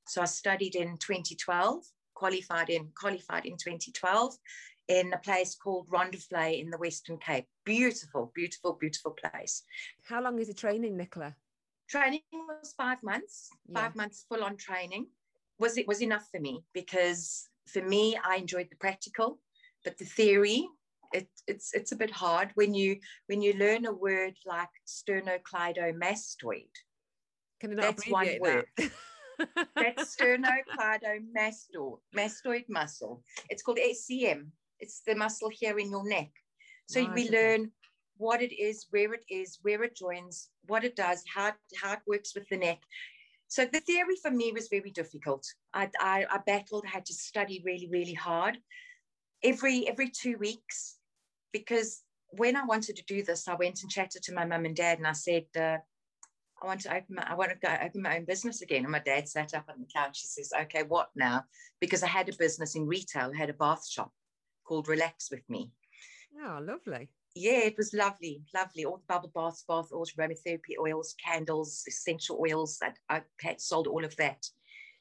So 0.07 0.23
I 0.23 0.27
studied 0.27 0.75
in 0.75 0.99
2012, 0.99 1.85
qualified 2.15 2.71
in 2.71 2.91
qualified 2.99 3.47
in 3.47 3.57
2012 3.57 4.37
in 4.89 5.13
a 5.13 5.19
place 5.19 5.55
called 5.55 5.89
Rondevlei 5.89 6.61
in 6.61 6.71
the 6.71 6.79
Western 6.79 7.19
Cape. 7.19 7.47
Beautiful, 7.65 8.33
beautiful, 8.35 8.75
beautiful 8.75 9.13
place. 9.13 9.63
How 10.05 10.21
long 10.23 10.39
is 10.39 10.49
the 10.49 10.55
training, 10.55 10.97
Nicola? 10.97 11.35
Training 11.89 12.23
was 12.33 12.75
five 12.77 13.03
months, 13.03 13.51
Yeah. 13.69 13.83
five 13.83 13.95
months 13.97 14.25
full 14.29 14.43
on 14.43 14.57
training. 14.57 15.07
Was 15.59 15.79
it 15.79 15.87
was 15.87 16.03
enough 16.03 16.29
for 16.31 16.41
me 16.41 16.65
because 16.73 17.49
for 17.69 17.83
me, 17.83 18.17
I 18.17 18.37
enjoyed 18.37 18.69
the 18.71 18.77
practical, 18.77 19.41
but 19.85 19.97
the 19.99 20.05
theory, 20.05 20.69
it, 21.13 21.29
it's 21.47 21.73
it's 21.75 21.93
a 21.93 21.97
bit 21.97 22.11
hard 22.11 22.51
when 22.55 22.75
you 22.75 22.99
when 23.27 23.43
you 23.43 23.53
learn 23.55 23.87
a 23.87 23.93
word 23.93 24.35
like 24.45 24.71
sternocleidomastoid. 24.87 26.71
Can 27.61 27.71
not 27.77 27.83
That's 27.83 28.09
one 28.09 28.27
abbreviate 28.27 28.67
that? 28.77 28.91
Sternocleidomastoid 30.05 31.99
mastoid 32.17 32.65
muscle. 32.69 33.23
It's 33.49 33.63
called 33.63 33.79
SCM. 33.79 34.49
It's 34.81 35.03
the 35.07 35.15
muscle 35.15 35.51
here 35.51 35.79
in 35.79 35.91
your 35.91 36.09
neck. 36.09 36.31
So 36.87 37.01
Right, 37.01 37.15
we 37.15 37.29
okay. 37.29 37.37
learn 37.37 37.71
what 38.17 38.43
it 38.43 38.55
is, 38.55 38.87
where 38.91 39.15
it 39.15 39.25
is, 39.31 39.59
where 39.63 39.83
it 39.83 39.97
joins, 39.97 40.51
what 40.67 40.85
it 40.85 40.97
does, 40.97 41.25
how 41.33 41.49
it, 41.49 41.55
how 41.81 41.95
it 41.95 42.01
works 42.07 42.35
with 42.35 42.49
the 42.49 42.57
neck. 42.57 42.81
So 43.49 43.65
the 43.65 43.81
theory 43.81 44.17
for 44.23 44.31
me 44.31 44.53
was 44.53 44.69
very 44.69 44.91
difficult. 44.91 45.45
I, 45.75 45.91
I, 46.01 46.27
I 46.31 46.39
battled, 46.47 46.87
had 46.87 47.05
to 47.07 47.15
study 47.15 47.63
really, 47.65 47.89
really 47.91 48.15
hard 48.15 48.59
every 49.43 49.89
every 49.89 50.09
two 50.09 50.39
weeks 50.39 50.99
because 51.53 52.03
when 52.31 52.57
I 52.57 52.65
wanted 52.65 52.97
to 52.97 53.05
do 53.05 53.23
this, 53.23 53.47
I 53.47 53.55
went 53.55 53.83
and 53.83 53.91
chatted 53.91 54.23
to 54.23 54.35
my 54.35 54.47
mum 54.47 54.65
and 54.65 54.75
dad, 54.75 54.99
and 54.99 55.07
I 55.07 55.13
said, 55.13 55.45
uh, 55.55 55.77
"I 56.63 56.67
want 56.67 56.81
to 56.83 56.95
open 56.95 57.15
my, 57.17 57.23
I 57.29 57.35
want 57.35 57.51
to 57.51 57.57
go 57.57 57.77
open 57.81 58.03
my 58.03 58.17
own 58.19 58.25
business 58.25 58.63
again." 58.63 58.83
And 58.85 58.93
my 58.93 58.99
dad 59.01 59.29
sat 59.29 59.55
up 59.55 59.67
on 59.69 59.81
the 59.81 59.87
couch. 59.93 60.21
He 60.21 60.29
says, 60.29 60.53
"Okay, 60.63 60.83
what 60.83 61.11
now?" 61.15 61.45
Because 61.81 62.03
I 62.03 62.09
had 62.09 62.29
a 62.29 62.37
business 62.37 62.75
in 62.77 62.87
retail. 62.87 63.31
I 63.35 63.39
had 63.39 63.51
a 63.51 63.55
bath 63.55 63.87
shop 63.89 64.13
called 64.65 64.89
Relax 64.89 65.31
with 65.31 65.49
Me. 65.49 65.71
oh, 66.41 66.59
lovely. 66.63 67.09
Yeah, 67.35 67.61
it 67.61 67.77
was 67.79 67.95
lovely, 67.95 68.45
lovely. 68.55 68.85
All 68.85 68.99
the 68.99 69.05
bubble 69.09 69.31
baths, 69.35 69.65
bath 69.67 69.89
oils, 69.93 70.13
aromatherapy 70.13 70.77
oils, 70.79 71.15
candles, 71.25 71.83
essential 71.89 72.39
oils. 72.41 72.79
That 72.79 72.99
I 73.09 73.23
had 73.41 73.61
sold 73.61 73.87
all 73.87 74.05
of 74.05 74.15
that. 74.17 74.45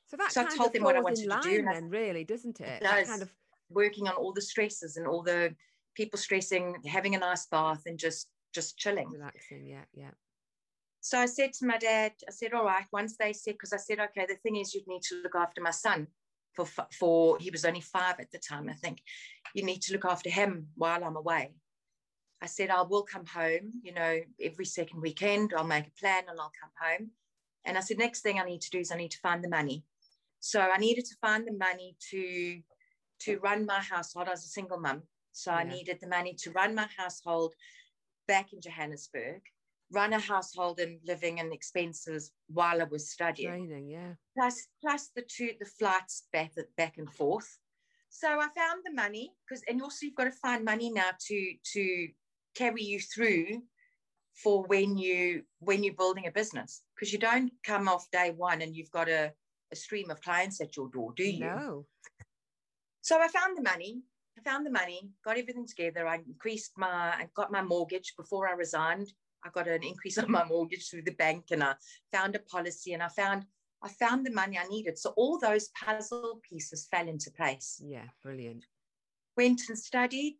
So 0.08 0.18
that 0.18 0.32
So 0.32 0.42
I 0.42 0.46
kind 0.46 0.58
told 0.58 0.68
of 0.68 0.74
them 0.74 0.84
what 0.84 0.96
I 0.96 1.02
wanted 1.02 1.24
to 1.24 1.30
line 1.30 1.42
do, 1.42 1.60
and 1.60 1.70
I- 1.70 1.74
then, 1.74 1.90
really, 1.90 2.24
doesn't 2.24 2.60
it? 2.62 2.68
It 2.68 2.84
does. 2.84 3.08
kind 3.08 3.22
of 3.22 3.34
Working 3.70 4.08
on 4.10 4.16
all 4.16 4.34
the 4.34 4.42
stresses 4.42 4.98
and 4.98 5.08
all 5.08 5.24
the 5.24 5.56
people 5.96 6.18
stressing, 6.20 6.82
having 6.86 7.16
a 7.16 7.20
nice 7.20 7.46
bath, 7.46 7.84
and 7.86 7.98
just 7.98 8.30
just 8.54 8.78
chilling. 8.78 9.10
relaxing. 9.10 9.66
Yeah, 9.66 9.86
yeah. 9.94 10.12
So 11.02 11.20
I 11.20 11.26
said 11.26 11.54
to 11.54 11.66
my 11.66 11.78
dad, 11.78 12.14
I 12.28 12.32
said, 12.32 12.54
all 12.54 12.66
right, 12.66 12.86
once 12.94 13.18
they 13.18 13.34
said, 13.34 13.56
because 13.56 13.74
I 13.74 13.78
said, 13.78 14.00
okay, 14.00 14.26
the 14.28 14.36
thing 14.36 14.56
is, 14.56 14.74
you'd 14.74 14.88
need 14.88 15.02
to 15.04 15.22
look 15.24 15.36
after 15.36 15.60
my 15.60 15.72
son 15.72 16.08
for, 16.56 16.68
for, 16.98 17.40
he 17.40 17.50
was 17.50 17.66
only 17.66 17.82
five 17.82 18.20
at 18.20 18.32
the 18.32 18.38
time, 18.38 18.70
I 18.70 18.74
think. 18.74 19.02
You 19.56 19.64
need 19.64 19.82
to 19.84 19.94
look 19.94 20.06
after 20.06 20.30
him 20.30 20.68
while 20.76 21.04
I'm 21.04 21.16
away. 21.16 21.56
I 22.42 22.46
said, 22.46 22.70
I 22.70 22.84
will 22.84 23.04
come 23.04 23.26
home, 23.26 23.72
you 23.84 23.94
know, 23.94 24.20
every 24.40 24.66
second 24.66 25.02
weekend, 25.02 25.54
I'll 25.56 25.64
make 25.64 25.88
a 25.88 26.00
plan 26.00 26.24
and 26.30 26.40
I'll 26.40 26.52
come 26.60 26.72
home. 26.80 27.12
And 27.66 27.78
I 27.78 27.82
said, 27.82 27.98
next 27.98 28.22
thing 28.22 28.40
I 28.40 28.46
need 28.46 28.62
to 28.62 28.70
do 28.70 28.80
is 28.80 28.92
I 28.92 28.98
need 28.98 29.12
to 29.12 29.20
find 29.20 29.44
the 29.44 29.50
money. 29.50 29.84
So 30.40 30.60
I 30.60 30.78
needed 30.78 31.06
to 31.06 31.16
find 31.22 31.48
the 31.48 31.54
money 31.54 31.96
to, 32.12 32.62
to 33.22 33.40
run 33.40 33.66
my 33.66 33.80
household. 33.80 34.28
I 34.28 34.32
was 34.32 34.46
a 34.46 34.50
single 34.50 34.80
mum. 34.80 35.04
So 35.34 35.52
I 35.52 35.64
needed 35.64 36.00
the 36.02 36.08
money 36.08 36.36
to 36.40 36.52
run 36.52 36.76
my 36.76 36.88
household 36.98 37.54
back 38.28 38.54
in 38.54 38.62
Johannesburg, 38.62 39.42
run 39.92 40.14
a 40.14 40.20
household 40.20 40.80
and 40.80 41.00
living 41.06 41.40
and 41.40 41.54
expenses 41.54 42.32
while 42.48 42.82
I 42.82 42.86
was 42.86 43.12
studying, 43.12 43.50
Training. 43.50 43.90
Yeah. 43.90 44.14
plus 44.38 44.68
plus 44.82 45.10
the 45.16 45.24
two 45.24 45.52
the 45.60 45.66
flights 45.66 46.28
back 46.34 46.52
back 46.78 46.98
and 46.98 47.10
forth. 47.10 47.60
So 48.10 48.28
I 48.28 48.48
found 48.56 48.84
the 48.84 48.94
money 48.94 49.32
because 49.48 49.64
and 49.68 49.82
also 49.82 50.06
you've 50.06 50.16
got 50.16 50.26
to 50.26 50.32
find 50.32 50.66
money 50.66 50.92
now 50.92 51.12
to 51.28 51.54
to 51.74 52.08
carry 52.56 52.84
you 52.84 53.00
through 53.00 53.62
for 54.34 54.64
when 54.64 54.98
you 54.98 55.44
when 55.60 55.84
you're 55.84 55.94
building 55.94 56.28
a 56.28 56.32
business 56.32 56.82
because 56.96 57.12
you 57.14 57.20
don't 57.20 57.52
come 57.64 57.88
off 57.88 58.10
day 58.12 58.34
one 58.36 58.62
and 58.62 58.76
you've 58.76 58.92
got 58.92 59.10
a, 59.10 59.32
a 59.72 59.76
stream 59.76 60.10
of 60.10 60.22
clients 60.22 60.62
at 60.62 60.76
your 60.76 60.90
door, 60.90 61.14
do 61.16 61.24
you? 61.24 61.46
No. 61.46 61.86
So 63.02 63.20
I 63.20 63.28
found 63.28 63.58
the 63.58 63.64
money. 63.64 64.04
I 64.38 64.50
found 64.50 64.66
the 64.66 64.72
money, 64.72 65.12
got 65.26 65.38
everything 65.38 65.68
together. 65.68 66.08
I 66.08 66.20
increased 66.26 66.72
my, 66.78 66.88
I 66.88 67.28
got 67.36 67.52
my 67.52 67.62
mortgage 67.62 68.14
before 68.18 68.48
I 68.48 68.54
resigned. 68.54 69.12
I 69.44 69.50
got 69.50 69.68
an 69.68 69.84
increase 69.84 70.18
on 70.18 70.32
my 70.32 70.46
mortgage 70.46 70.90
through 70.90 71.04
the 71.04 71.12
bank, 71.12 71.46
and 71.52 71.64
I 71.64 71.76
found 72.12 72.36
a 72.36 72.40
policy, 72.40 72.94
and 72.94 73.04
I 73.04 73.08
found, 73.10 73.46
I 73.84 73.90
found 73.90 74.26
the 74.26 74.32
money 74.32 74.58
I 74.58 74.68
needed. 74.68 74.98
So 74.98 75.14
all 75.18 75.40
those 75.40 75.70
puzzle 75.70 76.40
pieces 76.48 76.88
fell 76.92 77.08
into 77.08 77.32
place. 77.32 77.82
Yeah. 77.86 78.06
Brilliant. 78.24 78.66
Went 79.38 79.62
and 79.70 79.78
studied. 79.78 80.38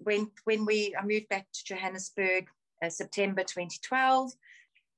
Went 0.00 0.30
when 0.44 0.64
we, 0.64 0.94
I 0.98 1.04
moved 1.04 1.28
back 1.28 1.46
to 1.52 1.64
Johannesburg, 1.64 2.46
uh, 2.82 2.88
September 2.88 3.42
2012. 3.42 4.32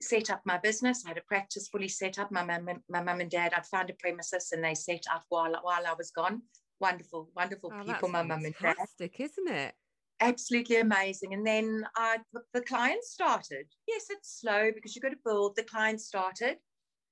Set 0.02 0.30
up 0.30 0.40
my 0.44 0.56
business. 0.58 1.04
I 1.04 1.10
had 1.10 1.18
a 1.18 1.22
practice 1.22 1.68
fully 1.68 1.88
set 1.88 2.18
up. 2.18 2.30
My 2.30 2.44
mum, 2.44 2.68
and- 2.68 2.82
my 2.88 3.02
mum 3.02 3.20
and 3.20 3.30
dad. 3.30 3.52
I'd 3.54 3.66
found 3.66 3.90
a 3.90 3.94
premises, 3.94 4.50
and 4.52 4.64
they 4.64 4.74
set 4.74 5.04
up 5.12 5.24
while 5.28 5.54
while 5.62 5.86
I 5.86 5.94
was 5.96 6.10
gone 6.10 6.42
wonderful, 6.80 7.30
wonderful 7.36 7.70
Oh, 7.74 7.84
people, 7.84 8.08
my 8.08 8.22
mum 8.22 8.42
and 8.44 8.54
dad. 8.54 8.74
fantastic, 8.76 9.20
isn't 9.20 9.48
it? 9.48 9.74
Absolutely 10.20 10.76
amazing. 10.76 11.32
And 11.32 11.46
then 11.46 11.82
uh, 11.96 12.00
I, 12.00 12.16
the, 12.32 12.40
the 12.52 12.60
clients 12.60 13.10
started. 13.10 13.66
Yes, 13.88 14.06
it's 14.10 14.40
slow 14.40 14.70
because 14.74 14.94
you've 14.94 15.02
got 15.02 15.10
to 15.10 15.16
build. 15.24 15.56
The 15.56 15.62
clients 15.62 16.04
started. 16.04 16.58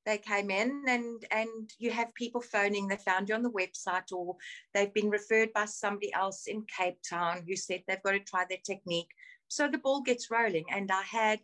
They 0.05 0.19
came 0.19 0.50
in 0.50 0.85
and 0.88 1.23
and 1.31 1.71
you 1.79 1.91
have 1.91 2.15
people 2.15 2.41
phoning. 2.41 2.87
They 2.88 2.97
found 2.97 3.29
you 3.29 3.35
on 3.35 3.43
the 3.43 3.50
website 3.50 4.12
or 4.12 4.37
they've 4.73 4.93
been 4.95 5.11
referred 5.11 5.53
by 5.53 5.67
somebody 5.67 6.12
else 6.15 6.47
in 6.47 6.65
Cape 6.65 6.99
Town 7.09 7.45
who 7.47 7.57
said 7.57 7.83
they've 7.87 8.03
got 8.03 8.12
to 8.12 8.21
try 8.21 8.47
their 8.49 8.59
technique. 8.65 9.11
So 9.49 9.69
the 9.69 9.79
ball 9.79 10.03
gets 10.03 10.31
rolling. 10.31 10.65
And 10.71 10.91
I 10.91 11.03
had 11.03 11.41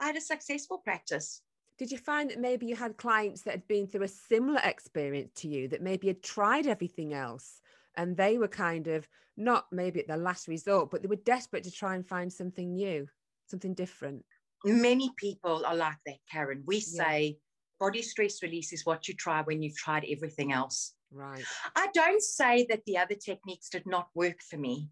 I 0.00 0.06
had 0.06 0.16
a 0.16 0.20
successful 0.20 0.78
practice. 0.78 1.42
Did 1.78 1.90
you 1.90 1.98
find 1.98 2.30
that 2.30 2.40
maybe 2.40 2.66
you 2.66 2.74
had 2.74 2.96
clients 2.96 3.42
that 3.42 3.50
had 3.52 3.68
been 3.68 3.86
through 3.86 4.04
a 4.04 4.08
similar 4.08 4.60
experience 4.64 5.32
to 5.36 5.48
you, 5.48 5.68
that 5.68 5.82
maybe 5.82 6.06
had 6.06 6.22
tried 6.22 6.66
everything 6.66 7.12
else 7.12 7.60
and 7.96 8.16
they 8.16 8.38
were 8.38 8.48
kind 8.48 8.86
of 8.88 9.08
not 9.36 9.66
maybe 9.70 10.00
at 10.00 10.08
the 10.08 10.16
last 10.16 10.48
resort, 10.48 10.90
but 10.90 11.02
they 11.02 11.08
were 11.08 11.16
desperate 11.16 11.64
to 11.64 11.70
try 11.70 11.94
and 11.94 12.06
find 12.06 12.32
something 12.32 12.74
new, 12.74 13.06
something 13.46 13.74
different? 13.74 14.24
Many 14.64 15.10
people 15.16 15.64
are 15.66 15.76
like 15.76 15.98
that, 16.06 16.18
Karen. 16.30 16.62
We 16.66 16.76
Yeah. 16.76 16.82
say 16.82 17.38
body 17.78 18.02
stress 18.02 18.42
release 18.42 18.72
is 18.72 18.86
what 18.86 19.06
you 19.08 19.14
try 19.14 19.42
when 19.42 19.62
you've 19.62 19.76
tried 19.76 20.04
everything 20.08 20.52
else. 20.52 20.94
Right. 21.10 21.44
I 21.74 21.88
don't 21.92 22.22
say 22.22 22.66
that 22.70 22.84
the 22.86 22.98
other 22.98 23.14
techniques 23.14 23.68
did 23.68 23.86
not 23.86 24.08
work 24.14 24.42
for 24.42 24.56
me, 24.56 24.90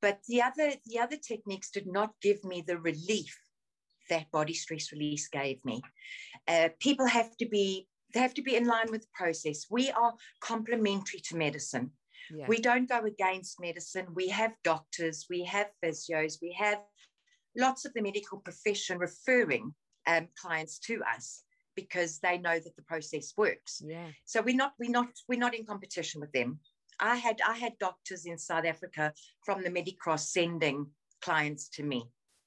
but 0.00 0.20
the 0.28 0.42
other 0.42 0.74
the 0.84 0.98
other 0.98 1.16
techniques 1.16 1.70
did 1.70 1.86
not 1.86 2.14
give 2.20 2.44
me 2.44 2.60
the 2.60 2.78
relief 2.78 3.36
that 4.08 4.30
body 4.30 4.54
stress 4.54 4.92
release 4.92 5.28
gave 5.28 5.64
me. 5.64 5.82
Uh, 6.46 6.68
people 6.78 7.06
have 7.06 7.36
to 7.38 7.48
be 7.48 7.88
they 8.14 8.20
have 8.20 8.34
to 8.34 8.42
be 8.42 8.56
in 8.56 8.66
line 8.66 8.90
with 8.90 9.02
the 9.02 9.08
process. 9.14 9.66
We 9.70 9.90
are 9.90 10.14
complementary 10.40 11.20
to 11.20 11.36
medicine. 11.36 11.92
Yeah. 12.30 12.46
We 12.48 12.58
don't 12.58 12.88
go 12.88 13.04
against 13.04 13.60
medicine. 13.60 14.06
We 14.14 14.28
have 14.28 14.52
doctors, 14.64 15.26
we 15.30 15.44
have 15.44 15.68
physios, 15.84 16.38
we 16.40 16.56
have 16.58 16.78
lots 17.56 17.84
of 17.84 17.92
the 17.94 18.02
medical 18.02 18.38
profession 18.38 18.98
referring 18.98 19.74
um, 20.06 20.28
clients 20.40 20.78
to 20.80 21.02
us 21.14 21.42
because 21.74 22.18
they 22.20 22.38
know 22.38 22.58
that 22.58 22.74
the 22.76 22.82
process 22.82 23.34
works. 23.36 23.82
yeah. 23.84 24.08
So 24.24 24.40
we're 24.40 24.56
not 24.56 24.72
we're 24.78 24.90
not 24.90 25.08
we're 25.28 25.38
not 25.38 25.54
in 25.54 25.66
competition 25.66 26.20
with 26.20 26.32
them. 26.32 26.58
I 26.98 27.16
had 27.16 27.40
I 27.46 27.56
had 27.56 27.78
doctors 27.78 28.24
in 28.24 28.38
South 28.38 28.64
Africa 28.64 29.12
from 29.44 29.62
the 29.62 29.70
Medicross 29.70 30.20
sending 30.20 30.86
clients 31.22 31.68
to 31.70 31.82
me 31.82 32.04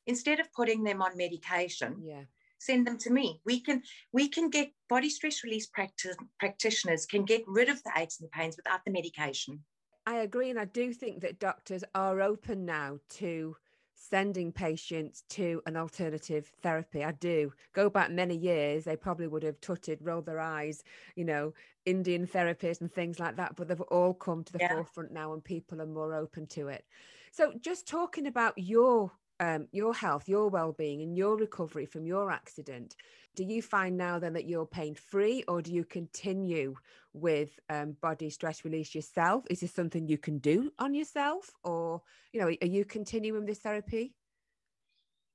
instead 0.08 0.40
of 0.40 0.52
putting 0.54 0.84
them 0.84 1.02
on 1.02 1.16
medication. 1.16 2.02
Yeah. 2.04 2.24
Send 2.60 2.86
them 2.86 2.98
to 3.00 3.10
me. 3.10 3.42
We 3.46 3.60
can 3.62 3.84
we 4.12 4.30
can 4.30 4.50
get 4.50 4.74
body 4.88 5.10
stress 5.10 5.44
release 5.44 5.68
practice, 5.68 6.16
practitioners 6.40 7.06
can 7.06 7.26
get 7.26 7.44
rid 7.48 7.70
of 7.70 7.82
the 7.84 7.92
aches 7.98 8.20
and 8.20 8.28
the 8.28 8.32
pains 8.32 8.58
without 8.58 8.86
the 8.86 8.92
medication. 8.92 9.66
I 10.06 10.18
agree. 10.18 10.50
And 10.50 10.60
I 10.60 10.66
do 10.66 10.94
think 10.94 11.22
that 11.22 11.40
doctors 11.40 11.84
are 11.94 12.22
open 12.22 12.66
now 12.66 13.00
to 13.10 13.56
sending 13.94 14.52
patients 14.54 15.24
to 15.30 15.62
an 15.66 15.76
alternative 15.76 16.48
therapy. 16.62 17.04
I 17.04 17.12
do. 17.12 17.52
Go 17.74 17.90
back 17.90 18.10
many 18.10 18.36
years, 18.36 18.86
they 18.86 18.96
probably 18.96 19.28
would 19.28 19.44
have 19.44 19.60
tutted, 19.60 20.00
rolled 20.02 20.26
their 20.26 20.40
eyes, 20.40 20.84
you 21.16 21.26
know, 21.26 21.54
Indian 21.86 22.26
therapies 22.26 22.80
and 22.80 22.92
things 22.92 23.20
like 23.20 23.36
that. 23.36 23.56
But 23.56 23.68
they've 23.68 23.82
all 23.82 24.14
come 24.14 24.44
to 24.46 24.54
the 24.54 24.60
Yeah. 24.60 24.70
forefront 24.74 25.12
now 25.12 25.34
and 25.34 25.44
people 25.44 25.82
are 25.82 25.86
more 25.86 26.14
open 26.14 26.48
to 26.48 26.70
it. 26.70 26.86
So 27.32 27.54
just 27.60 27.88
talking 27.88 28.26
about 28.26 28.58
your 28.58 29.12
um, 29.40 29.68
your 29.72 29.94
health, 29.94 30.28
your 30.28 30.50
well-being, 30.50 31.02
and 31.02 31.16
your 31.16 31.38
recovery 31.38 31.86
from 31.86 32.06
your 32.06 32.32
accident, 32.32 32.96
do 33.36 33.44
you 33.44 33.62
find 33.62 33.98
now 33.98 34.20
then 34.20 34.34
that 34.34 34.50
you're 34.50 34.66
pain 34.66 34.96
free, 34.96 35.44
or 35.48 35.62
do 35.62 35.72
you 35.72 35.86
continue 35.86 36.76
with 37.14 37.60
um, 37.70 37.96
body 38.02 38.30
stress 38.30 38.66
release 38.66 38.94
yourself? 38.94 39.46
Is 39.50 39.62
this 39.62 39.74
something 39.74 40.08
you 40.08 40.18
can 40.18 40.40
do 40.40 40.72
on 40.80 40.94
yourself, 40.94 41.50
or 41.64 42.02
you 42.34 42.42
know, 42.42 42.48
are 42.48 42.68
you 42.68 42.86
continuing 42.86 43.46
this 43.46 43.60
therapy? 43.60 44.14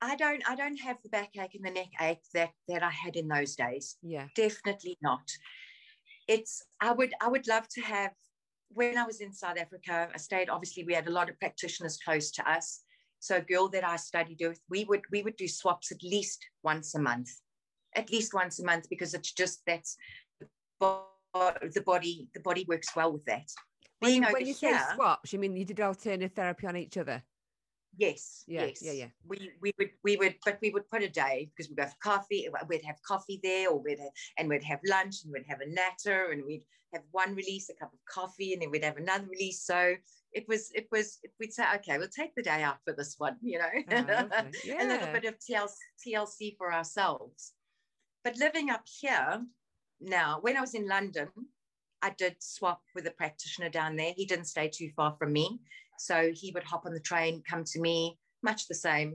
I 0.01 0.17
don't 0.17 0.43
I 0.49 0.55
don't 0.55 0.81
have 0.81 0.99
the 1.03 1.09
backache 1.09 1.55
and 1.55 1.65
the 1.65 1.71
neck 1.71 1.89
ache 2.01 2.19
that 2.35 2.51
that 2.69 2.83
I 2.83 2.91
had 2.91 3.17
in 3.17 3.27
those 3.27 3.57
days. 3.57 3.97
Yeah. 4.03 4.27
Definitely 4.37 4.99
not. 5.01 5.31
It's 6.29 6.63
I 6.81 6.93
would 6.93 7.15
I 7.23 7.29
would 7.29 7.47
love 7.49 7.67
to 7.69 7.81
have 7.81 8.13
when 8.69 8.99
I 8.99 9.05
was 9.05 9.21
in 9.21 9.33
South 9.33 9.57
Africa, 9.59 10.09
I 10.13 10.19
stayed 10.19 10.49
obviously 10.49 10.85
we 10.85 10.95
had 10.95 11.07
a 11.07 11.13
lot 11.13 11.31
of 11.31 11.39
practitioners 11.39 11.97
close 12.05 12.31
to 12.33 12.51
us. 12.51 12.84
So 13.25 13.37
a 13.37 13.40
girl 13.40 13.69
that 13.71 13.85
I 13.85 13.97
studied 13.97 14.37
with, 14.43 14.61
we 14.69 14.85
would 14.85 15.00
we 15.11 15.23
would 15.23 15.37
do 15.37 15.49
swaps 15.49 15.90
at 15.90 16.02
least 16.02 16.45
once 16.62 16.95
a 16.95 17.00
month. 17.00 17.31
At 17.97 18.11
least 18.11 18.35
once 18.35 18.59
a 18.59 18.64
month 18.66 18.87
because 18.90 19.14
it's 19.14 19.33
just 19.33 19.62
that's 19.66 19.97
the 20.78 21.81
body 21.87 22.28
the 22.35 22.40
body 22.40 22.66
works 22.69 22.95
well 22.95 23.14
with 23.14 23.25
that. 23.25 23.49
Being 24.02 24.25
when, 24.25 24.33
when 24.35 24.47
you 24.47 24.52
here, 24.52 24.78
say 24.78 24.95
swaps, 24.95 25.33
you 25.33 25.38
mean 25.38 25.57
you 25.57 25.64
did 25.64 25.81
alternative 25.81 26.33
therapy 26.37 26.66
on 26.66 26.76
each 26.76 26.99
other? 26.99 27.23
Yes. 27.97 28.45
Yeah, 28.47 28.66
yes. 28.66 28.83
Yeah. 28.83 28.93
Yeah. 28.93 29.07
We 29.26 29.52
we 29.62 29.73
would 29.78 29.90
we 30.02 30.16
would 30.16 30.35
but 30.45 30.59
we 30.61 30.69
would 30.69 30.87
put 30.90 31.02
a 31.02 31.09
day 31.09 31.50
because 31.57 31.71
we'd 31.71 31.83
have 31.83 31.99
coffee. 32.00 32.47
We'd 32.69 32.85
have 32.85 33.00
coffee 33.09 33.40
there, 33.43 33.71
or 33.71 33.83
we'd 33.83 34.00
have, 34.00 34.11
and 34.37 34.50
we'd 34.50 34.64
have 34.64 34.81
lunch, 34.87 35.25
and 35.25 35.33
we'd 35.33 35.47
have 35.49 35.62
a 35.62 35.73
natter, 35.73 36.33
and 36.33 36.45
we'd 36.45 36.66
have 36.93 37.04
one 37.12 37.35
release, 37.35 37.71
a 37.71 37.75
cup 37.75 37.95
of 37.95 38.00
coffee, 38.04 38.52
and 38.52 38.61
then 38.61 38.71
we'd 38.71 38.85
have 38.85 38.99
another 38.99 39.28
release. 39.31 39.62
So 39.62 39.95
it 40.35 40.47
was 40.49 40.71
it 40.75 40.88
was 40.91 41.19
we'd 41.38 41.53
say, 41.53 41.64
okay, 41.76 41.97
we'll 41.97 42.09
take 42.09 42.35
the 42.35 42.43
day 42.43 42.62
out 42.62 42.79
for 42.85 42.93
this 42.93 43.14
one, 43.19 43.37
you 43.41 43.59
know, 43.59 43.69
oh, 43.91 44.43
yeah. 44.64 44.83
a 44.83 44.87
little 44.87 45.12
bit 45.12 45.25
of 45.25 45.37
TLC, 45.38 45.75
TLC 46.07 46.57
for 46.59 46.73
ourselves. 46.73 47.53
But 48.25 48.37
living 48.37 48.71
up 48.71 48.83
here 49.00 49.43
now, 50.00 50.38
when 50.41 50.57
I 50.57 50.61
was 50.61 50.75
in 50.75 50.88
London, 50.88 51.29
I 52.03 52.11
did 52.19 52.37
swap 52.41 52.83
with 52.95 53.07
a 53.07 53.12
practitioner 53.12 53.71
down 53.71 53.97
there. 53.97 54.12
He 54.17 54.26
didn't 54.26 54.47
stay 54.47 54.69
too 54.69 54.91
far 54.97 55.14
from 55.19 55.33
me. 55.33 55.61
So 55.99 56.33
he 56.35 56.50
would 56.53 56.64
hop 56.64 56.87
on 56.87 56.93
the 56.93 57.00
train, 57.00 57.43
come 57.49 57.64
to 57.64 57.81
me, 57.81 58.19
much 58.43 58.67
the 58.67 58.75
same 58.75 59.14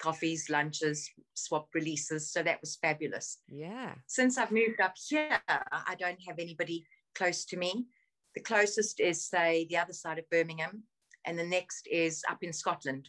coffees, 0.00 0.48
lunches, 0.48 1.10
swap 1.34 1.68
releases. 1.74 2.32
So 2.32 2.42
that 2.42 2.60
was 2.60 2.78
fabulous. 2.80 3.38
Yeah. 3.48 3.94
Since 4.06 4.38
I've 4.38 4.52
moved 4.52 4.80
up 4.80 4.94
here, 5.08 5.38
I 5.48 5.94
don't 5.98 6.18
have 6.26 6.38
anybody 6.38 6.86
close 7.14 7.44
to 7.46 7.56
me. 7.56 7.86
The 8.34 8.40
closest 8.40 9.00
is, 9.00 9.24
say, 9.24 9.66
the 9.68 9.76
other 9.76 9.92
side 9.92 10.18
of 10.18 10.30
Birmingham, 10.30 10.84
and 11.24 11.38
the 11.38 11.46
next 11.46 11.86
is 11.90 12.22
up 12.28 12.42
in 12.42 12.52
Scotland. 12.52 13.08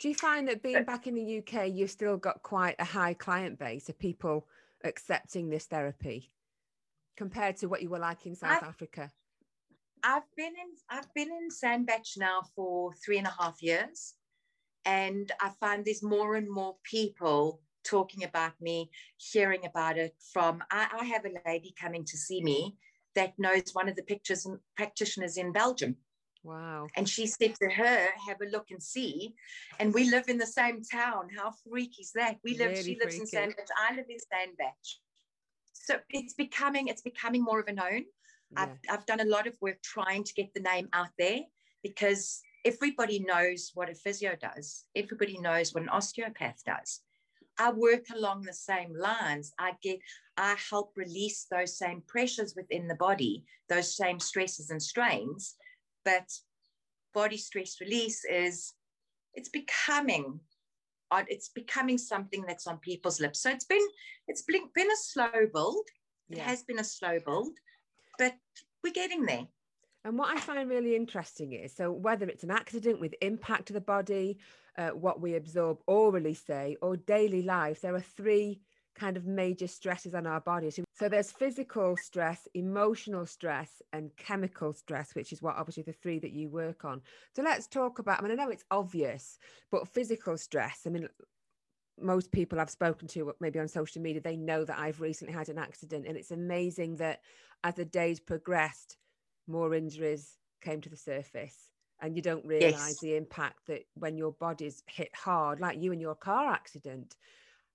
Do 0.00 0.08
you 0.08 0.14
find 0.14 0.48
that 0.48 0.62
being 0.62 0.84
back 0.84 1.06
in 1.06 1.14
the 1.14 1.38
UK, 1.38 1.70
you've 1.72 1.90
still 1.90 2.16
got 2.16 2.42
quite 2.42 2.76
a 2.78 2.84
high 2.84 3.14
client 3.14 3.58
base 3.58 3.88
of 3.88 3.98
people 3.98 4.46
accepting 4.84 5.50
this 5.50 5.66
therapy 5.66 6.32
compared 7.16 7.56
to 7.58 7.66
what 7.66 7.82
you 7.82 7.90
were 7.90 7.98
like 7.98 8.24
in 8.24 8.34
South 8.34 8.62
I've, 8.62 8.68
Africa? 8.68 9.10
I've 10.02 10.22
been 10.36 10.54
in 10.54 10.74
I've 10.88 11.12
been 11.14 11.28
in 11.28 11.50
Sandbach 11.50 12.16
now 12.16 12.40
for 12.56 12.94
three 12.94 13.18
and 13.18 13.26
a 13.26 13.34
half 13.38 13.62
years, 13.62 14.14
and 14.86 15.30
I 15.40 15.50
find 15.60 15.84
there's 15.84 16.02
more 16.02 16.36
and 16.36 16.50
more 16.50 16.76
people 16.82 17.60
talking 17.84 18.24
about 18.24 18.52
me, 18.60 18.90
hearing 19.18 19.66
about 19.66 19.98
it 19.98 20.14
from. 20.32 20.62
I, 20.70 20.88
I 21.00 21.04
have 21.04 21.26
a 21.26 21.48
lady 21.48 21.74
coming 21.78 22.04
to 22.06 22.16
see 22.16 22.42
me 22.42 22.76
that 23.14 23.38
knows 23.38 23.70
one 23.72 23.88
of 23.88 23.96
the 23.96 24.02
pictures 24.02 24.46
and 24.46 24.58
practitioners 24.76 25.36
in 25.36 25.52
Belgium. 25.52 25.96
Wow. 26.42 26.86
And 26.96 27.08
she 27.08 27.26
said 27.26 27.54
to 27.56 27.68
her, 27.68 28.08
have 28.26 28.40
a 28.40 28.50
look 28.50 28.70
and 28.70 28.82
see. 28.82 29.34
And 29.78 29.92
we 29.92 30.08
live 30.10 30.28
in 30.28 30.38
the 30.38 30.46
same 30.46 30.82
town. 30.82 31.28
How 31.36 31.52
freaky 31.68 32.02
is 32.02 32.12
that? 32.14 32.38
We 32.42 32.56
live, 32.56 32.70
really 32.70 32.82
she 32.82 32.98
lives 32.98 33.16
freaky. 33.16 33.20
in 33.20 33.26
Sandbach. 33.26 33.66
I 33.88 33.94
live 33.94 34.06
in 34.08 34.18
Sandbach. 34.18 34.74
So 35.72 35.98
it's 36.10 36.34
becoming, 36.34 36.88
it's 36.88 37.02
becoming 37.02 37.42
more 37.42 37.60
of 37.60 37.68
a 37.68 37.72
known. 37.72 38.04
Yeah. 38.52 38.62
I've, 38.62 38.78
I've 38.90 39.06
done 39.06 39.20
a 39.20 39.24
lot 39.24 39.46
of 39.46 39.54
work 39.60 39.82
trying 39.82 40.24
to 40.24 40.32
get 40.34 40.52
the 40.54 40.60
name 40.60 40.88
out 40.92 41.10
there 41.18 41.40
because 41.82 42.40
everybody 42.64 43.18
knows 43.20 43.72
what 43.74 43.90
a 43.90 43.94
physio 43.94 44.34
does. 44.40 44.84
Everybody 44.96 45.38
knows 45.38 45.74
what 45.74 45.82
an 45.82 45.88
osteopath 45.88 46.62
does. 46.64 47.00
I 47.60 47.70
work 47.72 48.06
along 48.14 48.42
the 48.42 48.54
same 48.54 48.94
lines. 48.96 49.52
I 49.58 49.72
get, 49.82 49.98
I 50.38 50.56
help 50.70 50.92
release 50.96 51.46
those 51.50 51.76
same 51.76 52.02
pressures 52.08 52.54
within 52.56 52.88
the 52.88 52.94
body, 52.94 53.44
those 53.68 53.94
same 53.94 54.18
stresses 54.18 54.70
and 54.70 54.82
strains. 54.82 55.56
But 56.02 56.26
body 57.12 57.36
stress 57.36 57.76
release 57.78 58.24
is, 58.24 58.72
it's 59.34 59.50
becoming, 59.50 60.40
it's 61.28 61.50
becoming 61.50 61.98
something 61.98 62.44
that's 62.48 62.66
on 62.66 62.78
people's 62.78 63.20
lips. 63.20 63.42
So 63.42 63.50
it's 63.50 63.66
been, 63.66 63.86
it's 64.26 64.42
been, 64.42 64.70
been 64.74 64.90
a 64.90 64.96
slow 64.96 65.46
build. 65.52 65.86
It 66.30 66.38
yeah. 66.38 66.44
has 66.44 66.62
been 66.62 66.78
a 66.78 66.84
slow 66.84 67.18
build, 67.26 67.52
but 68.18 68.36
we're 68.82 68.94
getting 68.94 69.26
there. 69.26 69.46
And 70.04 70.18
what 70.18 70.34
I 70.34 70.40
find 70.40 70.68
really 70.68 70.96
interesting 70.96 71.52
is 71.52 71.74
so 71.74 71.92
whether 71.92 72.26
it's 72.26 72.44
an 72.44 72.50
accident 72.50 73.00
with 73.00 73.14
impact 73.20 73.66
to 73.66 73.72
the 73.72 73.80
body, 73.80 74.38
uh, 74.78 74.90
what 74.90 75.20
we 75.20 75.34
absorb 75.34 75.78
orally, 75.86 76.34
say, 76.34 76.76
or 76.80 76.96
daily 76.96 77.42
life, 77.42 77.82
there 77.82 77.94
are 77.94 78.00
three 78.00 78.60
kind 78.94 79.16
of 79.16 79.26
major 79.26 79.66
stresses 79.66 80.14
on 80.14 80.26
our 80.26 80.40
bodies. 80.40 80.78
So 80.94 81.08
there's 81.08 81.30
physical 81.30 81.96
stress, 81.96 82.48
emotional 82.54 83.26
stress, 83.26 83.82
and 83.92 84.10
chemical 84.16 84.72
stress, 84.72 85.14
which 85.14 85.32
is 85.32 85.42
what 85.42 85.56
obviously 85.56 85.82
the 85.82 85.92
three 85.92 86.18
that 86.18 86.32
you 86.32 86.48
work 86.48 86.84
on. 86.84 87.02
So 87.36 87.42
let's 87.42 87.66
talk 87.66 87.98
about, 87.98 88.20
I 88.20 88.22
mean, 88.22 88.32
I 88.32 88.42
know 88.42 88.50
it's 88.50 88.64
obvious, 88.70 89.38
but 89.70 89.88
physical 89.88 90.36
stress, 90.36 90.82
I 90.86 90.90
mean, 90.90 91.08
most 91.98 92.32
people 92.32 92.58
I've 92.58 92.70
spoken 92.70 93.06
to, 93.08 93.34
maybe 93.40 93.58
on 93.58 93.68
social 93.68 94.02
media, 94.02 94.20
they 94.20 94.36
know 94.36 94.64
that 94.64 94.78
I've 94.78 95.00
recently 95.00 95.34
had 95.34 95.48
an 95.48 95.58
accident. 95.58 96.06
And 96.06 96.16
it's 96.16 96.30
amazing 96.30 96.96
that 96.96 97.20
as 97.64 97.74
the 97.74 97.84
days 97.84 98.20
progressed, 98.20 98.96
more 99.50 99.74
injuries 99.74 100.36
came 100.62 100.80
to 100.80 100.88
the 100.88 100.96
surface. 100.96 101.56
And 102.02 102.16
you 102.16 102.22
don't 102.22 102.46
realize 102.46 102.72
yes. 102.72 103.00
the 103.00 103.16
impact 103.16 103.66
that 103.66 103.82
when 103.94 104.16
your 104.16 104.32
body's 104.32 104.82
hit 104.86 105.10
hard, 105.14 105.60
like 105.60 105.82
you 105.82 105.92
in 105.92 106.00
your 106.00 106.14
car 106.14 106.50
accident, 106.50 107.14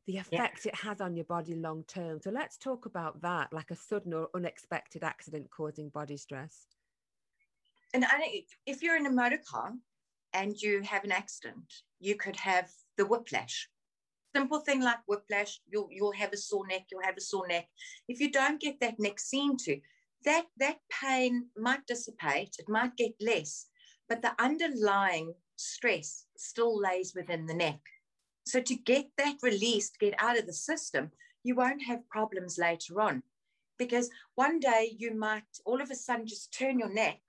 the 0.07 0.17
effect 0.17 0.65
yeah. 0.65 0.71
it 0.71 0.75
has 0.75 0.99
on 0.99 1.15
your 1.15 1.25
body 1.25 1.53
long 1.53 1.83
term. 1.87 2.19
So 2.19 2.31
let's 2.31 2.57
talk 2.57 2.87
about 2.87 3.21
that, 3.21 3.53
like 3.53 3.69
a 3.69 3.75
sudden 3.75 4.13
or 4.13 4.29
unexpected 4.33 5.03
accident 5.03 5.49
causing 5.55 5.89
body 5.89 6.17
stress. 6.17 6.65
And 7.93 8.03
if 8.65 8.81
you're 8.81 8.97
in 8.97 9.05
a 9.05 9.11
motor 9.11 9.39
car 9.47 9.73
and 10.33 10.59
you 10.59 10.81
have 10.81 11.03
an 11.03 11.11
accident, 11.11 11.71
you 11.99 12.15
could 12.15 12.35
have 12.35 12.69
the 12.97 13.05
whiplash 13.05 13.69
simple 14.35 14.59
thing 14.59 14.81
like 14.81 14.97
whiplash, 15.07 15.61
you'll 15.71 15.87
you'll 15.89 16.11
have 16.11 16.33
a 16.33 16.37
sore 16.37 16.67
neck, 16.67 16.83
you'll 16.91 17.09
have 17.09 17.17
a 17.17 17.21
sore 17.21 17.47
neck. 17.47 17.67
If 18.09 18.19
you 18.19 18.29
don't 18.31 18.59
get 18.59 18.79
that 18.81 18.99
neck 18.99 19.17
seen 19.19 19.55
to, 19.65 19.79
that 20.25 20.45
that 20.57 20.77
pain 20.89 21.47
might 21.57 21.85
dissipate, 21.87 22.55
it 22.59 22.67
might 22.67 22.95
get 22.95 23.13
less, 23.21 23.67
but 24.09 24.21
the 24.21 24.33
underlying 24.39 25.33
stress 25.55 26.25
still 26.37 26.79
lays 26.79 27.13
within 27.15 27.45
the 27.45 27.53
neck. 27.53 27.79
So 28.45 28.61
to 28.61 28.75
get 28.75 29.07
that 29.17 29.37
released, 29.41 29.99
get 29.99 30.13
out 30.19 30.37
of 30.37 30.45
the 30.45 30.53
system, 30.53 31.11
you 31.43 31.55
won't 31.55 31.83
have 31.83 32.07
problems 32.09 32.57
later 32.57 33.01
on. 33.01 33.23
Because 33.77 34.09
one 34.35 34.59
day 34.59 34.95
you 34.97 35.13
might 35.15 35.43
all 35.65 35.81
of 35.81 35.91
a 35.91 35.95
sudden 35.95 36.25
just 36.25 36.53
turn 36.57 36.79
your 36.79 36.93
neck 36.93 37.19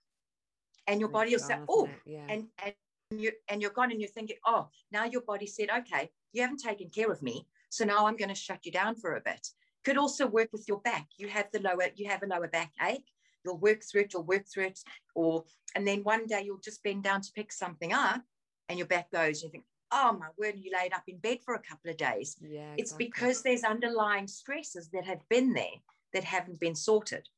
and 0.87 1.01
your 1.01 1.09
body 1.09 1.33
will 1.33 1.41
say, 1.41 1.59
oh, 1.69 1.89
yeah. 2.05 2.27
and, 2.29 2.47
and 2.65 2.75
you 3.11 3.33
and 3.49 3.61
you're 3.61 3.73
gone 3.73 3.91
and 3.91 4.01
you're 4.01 4.11
thinking, 4.11 4.37
oh, 4.47 4.69
now 4.93 5.05
your 5.05 5.23
body 5.23 5.47
said, 5.47 5.69
okay, 5.79 6.11
you 6.33 6.43
haven't 6.43 6.63
taken 6.63 6.89
care 6.89 7.11
of 7.11 7.23
me. 7.23 7.47
So 7.69 7.85
now 7.85 8.07
I'm 8.07 8.17
going 8.17 8.29
to 8.29 8.35
shut 8.35 8.65
you 8.65 8.73
down 8.73 8.95
for 8.95 9.17
a 9.17 9.21
bit. 9.21 9.49
Could 9.87 9.99
also 9.99 10.27
work 10.27 10.49
with 10.53 10.65
your 10.67 10.81
back. 10.81 11.07
You 11.17 11.29
have 11.29 11.47
the 11.53 11.61
lower, 11.61 11.85
you 11.95 12.09
have 12.09 12.25
a 12.25 12.27
lower 12.27 12.49
back 12.49 12.73
ache. 12.83 13.07
You'll 13.45 13.59
work 13.59 13.83
through 13.85 14.01
it, 14.01 14.13
you'll 14.13 14.25
work 14.25 14.45
through 14.53 14.65
it, 14.65 14.81
or 15.15 15.45
and 15.77 15.87
then 15.87 16.03
one 16.03 16.27
day 16.27 16.43
you'll 16.45 16.59
just 16.59 16.83
bend 16.83 17.05
down 17.05 17.21
to 17.21 17.31
pick 17.37 17.53
something 17.53 17.93
up 17.93 18.21
and 18.69 18.79
your 18.79 18.89
back 18.89 19.13
goes, 19.13 19.45
you 19.45 19.49
think, 19.49 19.63
oh 19.93 20.17
my 20.19 20.27
word, 20.37 20.55
you 20.57 20.73
laid 20.77 20.93
up 20.93 21.05
in 21.07 21.19
bed 21.19 21.39
for 21.45 21.55
a 21.55 21.63
couple 21.63 21.89
of 21.89 21.97
days. 21.97 22.37
Yeah. 22.41 22.75
It's 22.77 22.95
because 22.95 23.43
there's 23.43 23.63
underlying 23.63 24.27
stresses 24.27 24.89
that 24.93 25.05
have 25.05 25.21
been 25.29 25.53
there 25.53 25.79
that 26.15 26.25
haven't 26.25 26.59
been 26.59 26.75
sorted. 26.75 27.29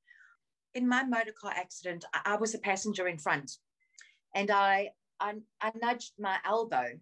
In 0.72 0.88
my 0.88 1.04
motor 1.04 1.34
car 1.38 1.52
accident, 1.54 2.06
I 2.24 2.37
was 2.37 2.54
a 2.54 2.58
passenger 2.58 3.08
in 3.08 3.18
front 3.18 3.52
and 4.34 4.50
I 4.50 4.92
I, 5.20 5.34
I 5.61 5.72
nudged 5.82 6.12
my 6.18 6.38
elbow 6.46 6.98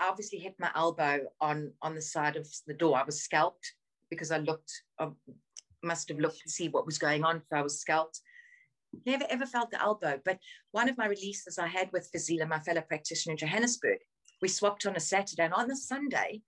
I 0.00 0.08
obviously 0.08 0.38
hit 0.38 0.54
my 0.58 0.70
elbow 0.74 1.26
on 1.40 1.72
on 1.82 1.94
the 1.94 2.00
side 2.00 2.36
of 2.36 2.46
the 2.66 2.74
door. 2.74 2.96
I 2.96 3.04
was 3.04 3.22
scalped 3.22 3.74
because 4.10 4.30
I 4.30 4.38
looked, 4.38 4.70
I 4.98 5.08
must 5.82 6.08
have 6.08 6.18
looked 6.18 6.42
to 6.42 6.50
see 6.50 6.68
what 6.68 6.86
was 6.86 6.98
going 6.98 7.24
on. 7.24 7.42
So 7.48 7.56
I 7.56 7.62
was 7.62 7.80
scalped. 7.80 8.20
Never 9.06 9.24
ever 9.30 9.46
felt 9.46 9.70
the 9.70 9.80
elbow, 9.80 10.20
but 10.24 10.38
one 10.72 10.88
of 10.88 10.98
my 10.98 11.06
releases 11.06 11.58
I 11.58 11.68
had 11.68 11.90
with 11.92 12.10
Fazila, 12.12 12.48
my 12.48 12.58
fellow 12.58 12.80
practitioner 12.80 13.32
in 13.32 13.38
Johannesburg, 13.38 13.98
we 14.42 14.48
swapped 14.48 14.84
on 14.84 14.96
a 14.96 15.00
Saturday, 15.00 15.44
and 15.44 15.54
on 15.54 15.68
the 15.68 15.76
Sunday, 15.76 16.42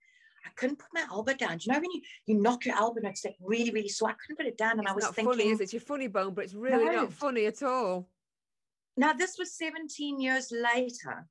I 0.45 0.49
couldn't 0.55 0.79
put 0.79 0.89
my 0.93 1.05
elbow 1.09 1.33
down. 1.33 1.57
Do 1.57 1.65
you 1.65 1.73
know 1.73 1.79
when 1.79 1.91
you, 1.91 2.01
you 2.25 2.35
knock 2.35 2.65
your 2.65 2.75
elbow 2.75 2.97
and 2.97 3.07
it's 3.07 3.23
like 3.23 3.37
really, 3.39 3.71
really 3.71 3.87
sore? 3.87 4.09
I 4.09 4.13
couldn't 4.13 4.37
put 4.37 4.45
it 4.45 4.57
down. 4.57 4.73
And 4.73 4.81
it's 4.81 4.91
I 4.91 4.95
was 4.95 5.03
not 5.05 5.15
thinking, 5.15 5.31
funny, 5.33 5.49
is 5.49 5.59
it? 5.59 5.63
It's 5.63 5.73
your 5.73 5.81
funny 5.81 6.07
bone, 6.07 6.33
but 6.33 6.43
it's 6.43 6.53
really 6.53 6.85
no. 6.85 6.91
not 6.91 7.13
funny 7.13 7.45
at 7.45 7.63
all. 7.63 8.09
Now, 8.97 9.13
this 9.13 9.37
was 9.39 9.57
17 9.57 10.19
years 10.19 10.51
later. 10.51 11.27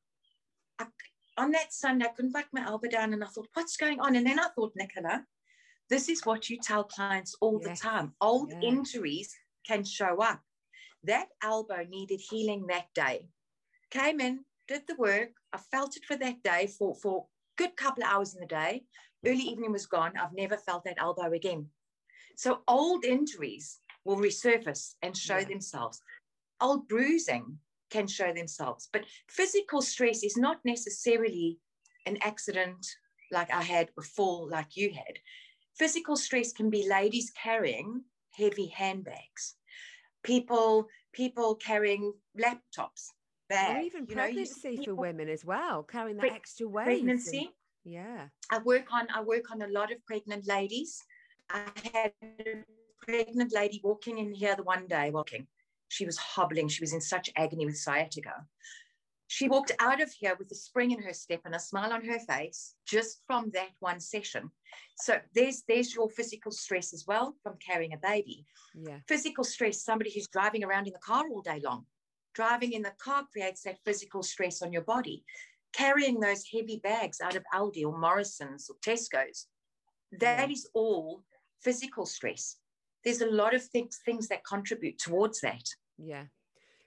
I, 0.78 0.86
on 1.36 1.50
that 1.52 1.72
Sunday, 1.72 2.06
I 2.06 2.08
couldn't 2.08 2.34
put 2.34 2.46
my 2.52 2.64
elbow 2.64 2.88
down 2.88 3.12
and 3.12 3.22
I 3.22 3.26
thought, 3.26 3.48
what's 3.54 3.76
going 3.76 4.00
on? 4.00 4.16
And 4.16 4.26
then 4.26 4.38
I 4.38 4.48
thought, 4.54 4.72
Nicola, 4.76 5.24
this 5.90 6.08
is 6.08 6.24
what 6.24 6.48
you 6.48 6.58
tell 6.58 6.84
clients 6.84 7.36
all 7.40 7.60
yes. 7.62 7.80
the 7.80 7.88
time. 7.88 8.12
Old 8.20 8.50
yeah. 8.50 8.68
injuries 8.68 9.34
can 9.66 9.84
show 9.84 10.18
up. 10.18 10.40
That 11.04 11.28
elbow 11.42 11.84
needed 11.88 12.20
healing 12.20 12.66
that 12.68 12.86
day. 12.94 13.26
Came 13.90 14.20
in, 14.20 14.44
did 14.68 14.82
the 14.86 14.94
work. 14.96 15.30
I 15.52 15.58
felt 15.58 15.96
it 15.96 16.04
for 16.04 16.16
that 16.16 16.42
day 16.42 16.68
for, 16.78 16.94
for 16.94 17.26
good 17.58 17.76
couple 17.76 18.04
of 18.04 18.10
hours 18.10 18.34
in 18.34 18.40
the 18.40 18.46
day. 18.46 18.84
Early 19.26 19.42
evening 19.42 19.72
was 19.72 19.86
gone. 19.86 20.12
I've 20.16 20.32
never 20.32 20.56
felt 20.56 20.84
that 20.84 20.96
elbow 20.98 21.32
again. 21.32 21.66
So 22.36 22.62
old 22.66 23.04
injuries 23.04 23.80
will 24.04 24.16
resurface 24.16 24.94
and 25.02 25.16
show 25.16 25.38
yeah. 25.38 25.44
themselves. 25.44 26.00
Old 26.60 26.88
bruising 26.88 27.58
can 27.90 28.06
show 28.06 28.32
themselves, 28.32 28.88
but 28.92 29.04
physical 29.28 29.82
stress 29.82 30.22
is 30.22 30.36
not 30.36 30.58
necessarily 30.64 31.58
an 32.06 32.16
accident 32.22 32.86
like 33.30 33.52
I 33.52 33.62
had 33.62 33.94
before, 33.94 34.48
like 34.48 34.76
you 34.76 34.92
had. 34.92 35.18
Physical 35.76 36.16
stress 36.16 36.52
can 36.52 36.70
be 36.70 36.88
ladies 36.88 37.30
carrying 37.30 38.02
heavy 38.30 38.66
handbags, 38.66 39.56
people 40.22 40.88
people 41.12 41.54
carrying 41.56 42.12
laptops, 42.38 43.08
bags, 43.48 43.78
or 43.78 43.80
even 43.80 44.06
pregnancy 44.06 44.76
know, 44.76 44.84
for 44.84 44.94
women 44.94 45.28
as 45.28 45.44
well, 45.44 45.82
carrying 45.82 46.16
the 46.16 46.32
extra 46.32 46.68
weight. 46.68 46.84
Pregnancy. 46.84 47.38
And, 47.38 47.48
yeah. 47.84 48.28
I 48.50 48.58
work 48.58 48.92
on 48.92 49.08
I 49.14 49.22
work 49.22 49.50
on 49.50 49.62
a 49.62 49.68
lot 49.68 49.92
of 49.92 50.04
pregnant 50.06 50.46
ladies. 50.46 51.02
I 51.50 51.64
had 51.92 52.12
a 52.22 52.64
pregnant 53.00 53.52
lady 53.52 53.80
walking 53.82 54.18
in 54.18 54.32
here 54.32 54.54
the 54.56 54.62
one 54.62 54.86
day 54.86 55.10
walking. 55.10 55.46
She 55.88 56.06
was 56.06 56.16
hobbling. 56.16 56.68
She 56.68 56.82
was 56.82 56.92
in 56.92 57.00
such 57.00 57.30
agony 57.36 57.66
with 57.66 57.76
sciatica. 57.76 58.46
She 59.32 59.48
walked 59.48 59.72
out 59.78 60.02
of 60.02 60.12
here 60.12 60.36
with 60.38 60.52
a 60.52 60.54
spring 60.54 60.90
in 60.90 61.00
her 61.00 61.14
step 61.14 61.40
and 61.46 61.54
a 61.54 61.58
smile 61.58 61.90
on 61.94 62.04
her 62.04 62.18
face 62.18 62.74
just 62.86 63.22
from 63.26 63.50
that 63.54 63.70
one 63.80 63.98
session. 63.98 64.50
So 64.98 65.20
there's 65.34 65.62
there's 65.66 65.94
your 65.94 66.10
physical 66.10 66.52
stress 66.52 66.92
as 66.92 67.06
well 67.06 67.34
from 67.42 67.54
carrying 67.66 67.94
a 67.94 67.96
baby. 67.96 68.44
Yeah. 68.74 68.98
Physical 69.08 69.42
stress, 69.42 69.82
somebody 69.82 70.12
who's 70.12 70.28
driving 70.28 70.62
around 70.64 70.86
in 70.86 70.92
the 70.92 70.98
car 70.98 71.24
all 71.30 71.40
day 71.40 71.62
long. 71.64 71.86
Driving 72.34 72.74
in 72.74 72.82
the 72.82 72.92
car 73.02 73.24
creates 73.32 73.62
that 73.62 73.78
physical 73.86 74.22
stress 74.22 74.60
on 74.60 74.70
your 74.70 74.82
body. 74.82 75.24
Carrying 75.72 76.20
those 76.20 76.44
heavy 76.52 76.82
bags 76.84 77.22
out 77.22 77.34
of 77.34 77.42
Aldi 77.54 77.86
or 77.86 77.98
Morrison's 77.98 78.68
or 78.68 78.76
Tesco's, 78.86 79.46
that 80.20 80.50
yeah. 80.50 80.52
is 80.52 80.68
all 80.74 81.24
physical 81.62 82.04
stress. 82.04 82.58
There's 83.02 83.22
a 83.22 83.30
lot 83.30 83.54
of 83.54 83.64
things, 83.64 83.98
things 84.04 84.28
that 84.28 84.44
contribute 84.44 84.98
towards 84.98 85.40
that. 85.40 85.64
Yeah. 85.96 86.24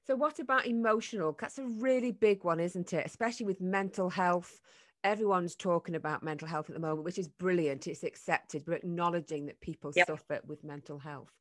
So, 0.06 0.16
what 0.16 0.40
about 0.40 0.68
emotional? 0.68 1.36
That's 1.40 1.58
a 1.58 1.66
really 1.66 2.12
big 2.12 2.44
one, 2.44 2.60
isn't 2.60 2.94
it? 2.94 3.06
Especially 3.06 3.46
with 3.46 3.60
mental 3.60 4.10
health. 4.10 4.60
Everyone's 5.04 5.56
talking 5.56 5.96
about 5.96 6.24
mental 6.24 6.48
health 6.48 6.70
at 6.70 6.76
the 6.76 6.80
moment, 6.80 7.04
which 7.04 7.18
is 7.18 7.28
brilliant. 7.28 7.88
It's 7.88 8.04
accepted, 8.04 8.64
We're 8.66 8.76
acknowledging 8.76 9.46
that 9.48 9.60
people 9.62 9.92
yep. 9.96 10.08
suffer 10.08 10.42
with 10.48 10.64
mental 10.64 11.00
health, 11.00 11.32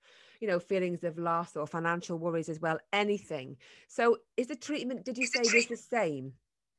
you 0.40 0.48
know, 0.48 0.58
feelings 0.58 1.04
of 1.04 1.18
loss 1.18 1.56
or 1.56 1.66
financial 1.66 2.18
worries 2.18 2.48
as 2.48 2.60
well, 2.60 2.78
anything. 2.92 3.56
So, 3.88 4.18
is 4.36 4.48
the 4.48 4.56
treatment, 4.56 5.04
did 5.04 5.18
you 5.18 5.26
say, 5.26 5.40
is 5.40 5.66
the 5.66 5.76
same? 5.76 6.32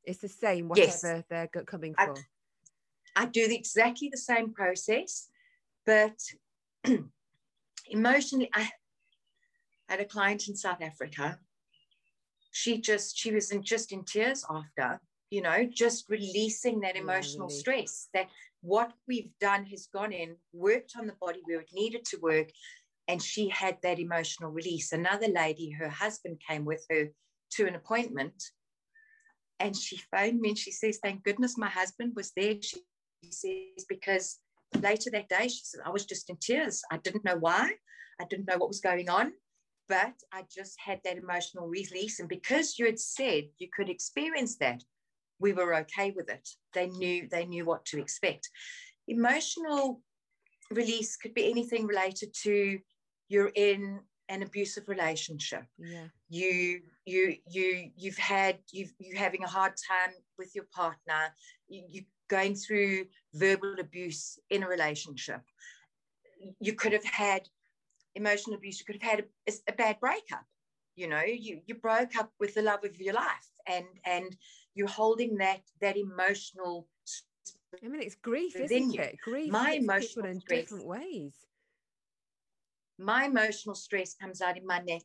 It's 0.04 0.18
the 0.20 0.28
same, 0.28 0.68
whatever 0.68 0.88
yes. 1.16 1.24
they're 1.28 1.48
coming 1.48 1.94
for? 1.94 2.16
I, 3.16 3.22
I 3.22 3.26
do 3.26 3.48
the, 3.48 3.56
exactly 3.56 4.08
the 4.08 4.18
same 4.18 4.52
process, 4.52 5.28
but 5.84 6.18
emotionally, 7.90 8.50
I 8.54 8.70
had 9.88 10.00
a 10.00 10.04
client 10.04 10.48
in 10.48 10.56
South 10.56 10.82
Africa 10.82 11.38
she 12.56 12.80
just 12.80 13.18
she 13.18 13.32
was 13.32 13.50
in 13.50 13.62
just 13.62 13.92
in 13.92 14.02
tears 14.02 14.42
after 14.48 14.98
you 15.30 15.42
know 15.42 15.68
just 15.70 16.08
releasing 16.08 16.80
that 16.80 16.96
emotional 16.96 17.48
yeah, 17.50 17.58
stress 17.58 18.08
that 18.14 18.28
what 18.62 18.92
we've 19.06 19.30
done 19.40 19.66
has 19.66 19.88
gone 19.92 20.12
in 20.12 20.34
worked 20.54 20.94
on 20.98 21.06
the 21.06 21.12
body 21.20 21.40
where 21.44 21.60
it 21.60 21.68
needed 21.74 22.02
to 22.06 22.16
work 22.22 22.48
and 23.08 23.22
she 23.22 23.48
had 23.50 23.76
that 23.84 24.00
emotional 24.00 24.50
release. 24.50 24.90
Another 24.90 25.28
lady 25.28 25.70
her 25.70 25.88
husband 25.88 26.40
came 26.48 26.64
with 26.64 26.84
her 26.90 27.08
to 27.52 27.66
an 27.66 27.74
appointment 27.76 28.42
and 29.60 29.76
she 29.76 29.98
phoned 30.10 30.40
me 30.40 30.48
and 30.48 30.58
she 30.58 30.72
says 30.72 30.98
thank 31.02 31.22
goodness 31.24 31.58
my 31.58 31.68
husband 31.68 32.12
was 32.16 32.32
there 32.36 32.54
she 32.62 32.80
says 33.30 33.84
because 33.88 34.38
later 34.80 35.10
that 35.10 35.28
day 35.28 35.48
she 35.48 35.60
said 35.62 35.80
i 35.84 35.90
was 35.90 36.06
just 36.06 36.30
in 36.30 36.38
tears. 36.38 36.82
I 36.90 36.96
didn't 36.96 37.24
know 37.24 37.36
why. 37.36 37.72
I 38.18 38.24
didn't 38.30 38.48
know 38.48 38.56
what 38.56 38.68
was 38.68 38.80
going 38.80 39.10
on 39.10 39.32
but 39.88 40.14
I 40.32 40.44
just 40.50 40.76
had 40.84 41.00
that 41.04 41.18
emotional 41.18 41.66
release. 41.66 42.20
And 42.20 42.28
because 42.28 42.78
you 42.78 42.86
had 42.86 42.98
said 42.98 43.44
you 43.58 43.68
could 43.74 43.88
experience 43.88 44.56
that, 44.56 44.82
we 45.38 45.52
were 45.52 45.74
okay 45.76 46.12
with 46.16 46.30
it. 46.30 46.48
They 46.72 46.88
knew 46.88 47.28
they 47.30 47.44
knew 47.44 47.64
what 47.64 47.84
to 47.86 48.00
expect. 48.00 48.48
Emotional 49.06 50.00
release 50.70 51.16
could 51.16 51.34
be 51.34 51.50
anything 51.50 51.86
related 51.86 52.34
to 52.42 52.78
you're 53.28 53.52
in 53.54 54.00
an 54.28 54.42
abusive 54.42 54.88
relationship. 54.88 55.64
Yeah. 55.78 56.06
You 56.28 56.80
you 57.04 57.36
you 57.48 57.90
you've 57.96 58.18
had 58.18 58.58
you've 58.72 58.92
you 58.98 59.16
having 59.16 59.44
a 59.44 59.48
hard 59.48 59.74
time 59.88 60.14
with 60.38 60.54
your 60.54 60.66
partner. 60.74 61.34
You, 61.68 61.84
you 61.88 62.02
going 62.28 62.54
through 62.54 63.06
verbal 63.34 63.76
abuse 63.78 64.38
in 64.50 64.62
a 64.62 64.68
relationship. 64.68 65.42
You 66.60 66.72
could 66.72 66.92
have 66.92 67.04
had 67.04 67.48
emotional 68.16 68.56
abuse, 68.56 68.80
you 68.80 68.86
could 68.86 69.00
have 69.00 69.10
had 69.10 69.24
a, 69.48 69.52
a, 69.68 69.72
bad 69.72 70.00
breakup. 70.00 70.44
You 70.96 71.08
know, 71.08 71.22
you 71.22 71.60
you 71.66 71.74
broke 71.74 72.16
up 72.16 72.32
with 72.40 72.54
the 72.54 72.62
love 72.62 72.82
of 72.84 72.98
your 73.00 73.14
life, 73.14 73.48
and 73.68 73.84
and 74.04 74.34
you're 74.74 74.88
holding 74.88 75.36
that 75.36 75.60
that 75.80 75.96
emotional. 75.96 76.88
I 77.84 77.88
mean, 77.88 78.02
it's 78.02 78.14
grief, 78.14 78.56
isn't 78.56 78.94
you. 78.94 79.02
it? 79.02 79.18
Grief. 79.22 79.52
My 79.52 79.72
emotional 79.72 80.26
in 80.26 80.40
stress, 80.40 80.60
different 80.60 80.86
ways. 80.86 81.34
My 82.98 83.26
emotional 83.26 83.74
stress 83.74 84.14
comes 84.14 84.40
out 84.40 84.56
in 84.56 84.66
my 84.66 84.78
neck. 84.78 85.02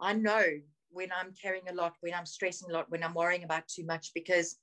I 0.00 0.12
know 0.12 0.44
when 0.90 1.08
I'm 1.12 1.32
carrying 1.42 1.68
a 1.68 1.74
lot, 1.74 1.94
when 2.00 2.14
I'm 2.14 2.26
stressing 2.26 2.70
a 2.70 2.72
lot, 2.72 2.90
when 2.90 3.02
I'm 3.02 3.14
worrying 3.14 3.42
about 3.42 3.66
too 3.66 3.84
much, 3.84 4.12
because 4.14 4.56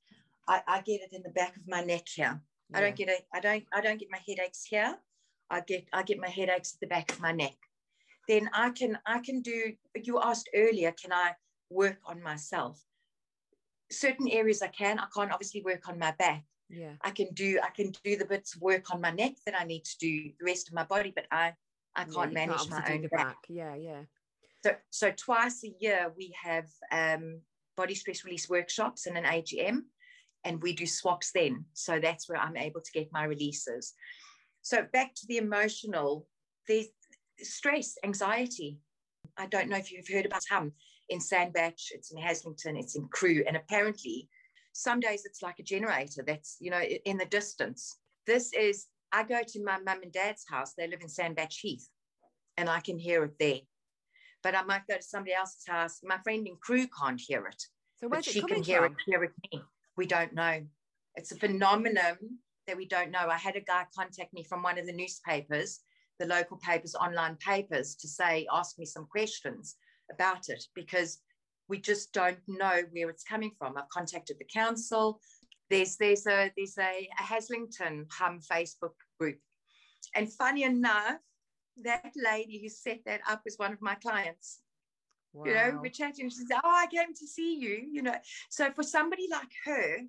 I, 0.47 0.61
I 0.65 0.81
get 0.81 1.01
it 1.01 1.09
in 1.11 1.23
the 1.23 1.29
back 1.31 1.57
of 1.57 1.67
my 1.67 1.83
neck 1.83 2.07
here. 2.07 2.39
Yeah. 2.69 2.77
I 2.77 2.81
don't 2.81 2.95
get 2.95 3.09
it. 3.09 3.27
I 3.33 3.41
don't. 3.41 3.65
I 3.73 3.81
don't 3.81 3.99
get 3.99 4.09
my 4.09 4.21
headaches 4.25 4.63
here. 4.63 4.95
I 5.49 5.59
get. 5.59 5.85
I 5.91 6.03
get 6.03 6.21
my 6.21 6.29
headaches 6.29 6.75
at 6.75 6.79
the 6.79 6.87
back 6.87 7.11
of 7.11 7.19
my 7.19 7.33
neck 7.33 7.57
then 8.27 8.49
I 8.53 8.69
can 8.69 8.97
I 9.05 9.19
can 9.19 9.41
do. 9.41 9.73
You 9.95 10.19
asked 10.21 10.49
earlier, 10.55 10.91
can 10.91 11.11
I 11.11 11.31
work 11.69 11.97
on 12.05 12.21
myself? 12.21 12.81
Certain 13.91 14.27
areas 14.29 14.61
I 14.61 14.67
can. 14.67 14.99
I 14.99 15.07
can't 15.15 15.31
obviously 15.31 15.61
work 15.61 15.87
on 15.89 15.99
my 15.99 16.11
back. 16.17 16.43
Yeah. 16.69 16.93
I 17.01 17.11
can 17.11 17.27
do 17.33 17.59
I 17.63 17.69
can 17.69 17.91
do 18.03 18.15
the 18.17 18.25
bits 18.25 18.55
of 18.55 18.61
work 18.61 18.93
on 18.93 19.01
my 19.01 19.11
neck 19.11 19.33
that 19.45 19.59
I 19.59 19.65
need 19.65 19.83
to 19.85 19.97
do 19.99 20.31
the 20.39 20.45
rest 20.45 20.67
of 20.67 20.73
my 20.73 20.83
body, 20.83 21.11
but 21.15 21.25
I 21.31 21.53
I 21.95 22.05
can't 22.05 22.31
yeah, 22.31 22.45
manage 22.45 22.69
can't 22.69 22.71
my 22.71 22.93
own 22.93 23.01
back. 23.01 23.11
back. 23.11 23.37
Yeah, 23.49 23.75
yeah. 23.75 24.01
So 24.65 24.75
so 24.89 25.11
twice 25.11 25.63
a 25.63 25.73
year 25.79 26.11
we 26.17 26.33
have 26.41 26.65
um, 26.91 27.41
body 27.75 27.95
stress 27.95 28.23
release 28.23 28.49
workshops 28.49 29.05
and 29.05 29.17
an 29.17 29.25
AGM, 29.25 29.81
and 30.43 30.61
we 30.61 30.73
do 30.73 30.85
swaps 30.85 31.31
then. 31.33 31.65
So 31.73 31.99
that's 31.99 32.27
where 32.29 32.39
I'm 32.39 32.57
able 32.57 32.81
to 32.81 32.91
get 32.91 33.11
my 33.11 33.25
releases. 33.25 33.93
So 34.61 34.87
back 34.93 35.13
to 35.15 35.27
the 35.27 35.37
emotional. 35.37 36.27
There's 36.67 36.87
stress, 37.43 37.95
anxiety. 38.03 38.79
I 39.37 39.47
don't 39.47 39.69
know 39.69 39.77
if 39.77 39.91
you've 39.91 40.07
heard 40.07 40.25
about 40.25 40.43
Hum 40.49 40.73
in 41.09 41.19
Sandbach, 41.19 41.75
it's 41.91 42.11
in 42.11 42.21
Haslington, 42.21 42.79
it's 42.79 42.95
in 42.95 43.07
Crewe, 43.09 43.43
and 43.47 43.57
apparently 43.57 44.29
some 44.73 44.99
days 44.99 45.25
it's 45.25 45.41
like 45.41 45.59
a 45.59 45.63
generator 45.63 46.23
that's, 46.25 46.57
you 46.59 46.71
know, 46.71 46.81
in 46.81 47.17
the 47.17 47.25
distance. 47.25 47.97
This 48.25 48.51
is, 48.53 48.87
I 49.11 49.23
go 49.23 49.41
to 49.45 49.63
my 49.63 49.79
mum 49.79 49.99
and 50.01 50.11
dad's 50.11 50.45
house, 50.49 50.73
they 50.77 50.87
live 50.87 51.01
in 51.01 51.09
Sandbach 51.09 51.51
Heath, 51.51 51.87
and 52.57 52.69
I 52.69 52.79
can 52.79 52.97
hear 52.97 53.23
it 53.23 53.33
there. 53.39 53.59
But 54.41 54.55
I 54.55 54.63
might 54.63 54.87
go 54.89 54.97
to 54.97 55.03
somebody 55.03 55.33
else's 55.33 55.63
house. 55.67 55.99
My 56.03 56.17
friend 56.23 56.45
in 56.45 56.57
Crewe 56.61 56.87
can't 56.87 57.21
hear 57.21 57.45
it. 57.45 57.63
So 57.97 58.07
where's 58.09 58.25
she 58.25 58.41
can 58.41 58.61
hear 58.61 58.81
from? 58.81 58.91
it, 58.93 58.97
hear 59.05 59.23
it 59.23 59.31
me. 59.51 59.61
We 59.95 60.05
don't 60.05 60.33
know. 60.33 60.63
It's 61.15 61.31
a 61.31 61.37
phenomenon 61.37 62.17
that 62.67 62.75
we 62.75 62.85
don't 62.85 63.11
know. 63.11 63.27
I 63.29 63.37
had 63.37 63.55
a 63.55 63.61
guy 63.61 63.85
contact 63.95 64.33
me 64.33 64.43
from 64.43 64.63
one 64.63 64.77
of 64.77 64.85
the 64.85 64.93
newspapers 64.93 65.79
the 66.23 66.33
local 66.33 66.57
papers, 66.57 66.95
online 66.95 67.35
papers, 67.35 67.95
to 67.95 68.07
say, 68.07 68.47
ask 68.51 68.79
me 68.79 68.85
some 68.85 69.05
questions 69.05 69.75
about 70.11 70.47
it 70.47 70.63
because 70.73 71.19
we 71.67 71.79
just 71.79 72.13
don't 72.13 72.39
know 72.47 72.83
where 72.91 73.09
it's 73.09 73.23
coming 73.23 73.51
from. 73.57 73.77
I've 73.77 73.89
contacted 73.89 74.37
the 74.39 74.45
council. 74.45 75.19
There's 75.69 75.97
there's 75.97 76.25
a 76.27 76.51
there's 76.55 76.77
a, 76.77 77.09
a 77.19 77.23
Haslington 77.23 78.05
Hum 78.11 78.39
Facebook 78.39 78.95
group, 79.19 79.39
and 80.15 80.31
funny 80.31 80.63
enough, 80.63 81.19
that 81.83 82.13
lady 82.15 82.61
who 82.61 82.69
set 82.69 82.99
that 83.05 83.21
up 83.29 83.41
is 83.45 83.57
one 83.57 83.73
of 83.73 83.81
my 83.81 83.95
clients. 83.95 84.59
Wow. 85.33 85.45
You 85.45 85.53
know, 85.55 85.79
we're 85.81 85.89
chatting. 85.89 86.29
She 86.29 86.37
says, 86.37 86.47
"Oh, 86.51 86.59
I 86.63 86.87
came 86.87 87.13
to 87.13 87.27
see 87.27 87.55
you." 87.55 87.87
You 87.91 88.03
know, 88.03 88.15
so 88.49 88.71
for 88.71 88.83
somebody 88.83 89.27
like 89.31 89.51
her, 89.65 89.99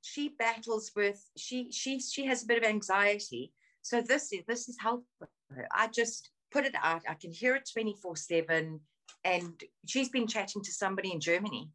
she 0.00 0.30
battles 0.30 0.90
with 0.96 1.22
she 1.36 1.70
she 1.70 2.00
she 2.00 2.24
has 2.26 2.42
a 2.42 2.46
bit 2.46 2.58
of 2.58 2.64
anxiety. 2.64 3.52
So 3.82 4.00
this 4.00 4.32
is 4.32 4.40
this 4.48 4.68
is 4.68 4.76
helpful 4.80 5.28
I 5.74 5.88
just 5.88 6.30
put 6.50 6.64
it 6.64 6.74
out. 6.82 7.02
I 7.08 7.14
can 7.14 7.32
hear 7.32 7.54
it 7.54 7.68
24 7.72 8.16
7. 8.16 8.80
And 9.24 9.62
she's 9.86 10.08
been 10.08 10.26
chatting 10.26 10.62
to 10.62 10.72
somebody 10.72 11.12
in 11.12 11.20
Germany 11.20 11.70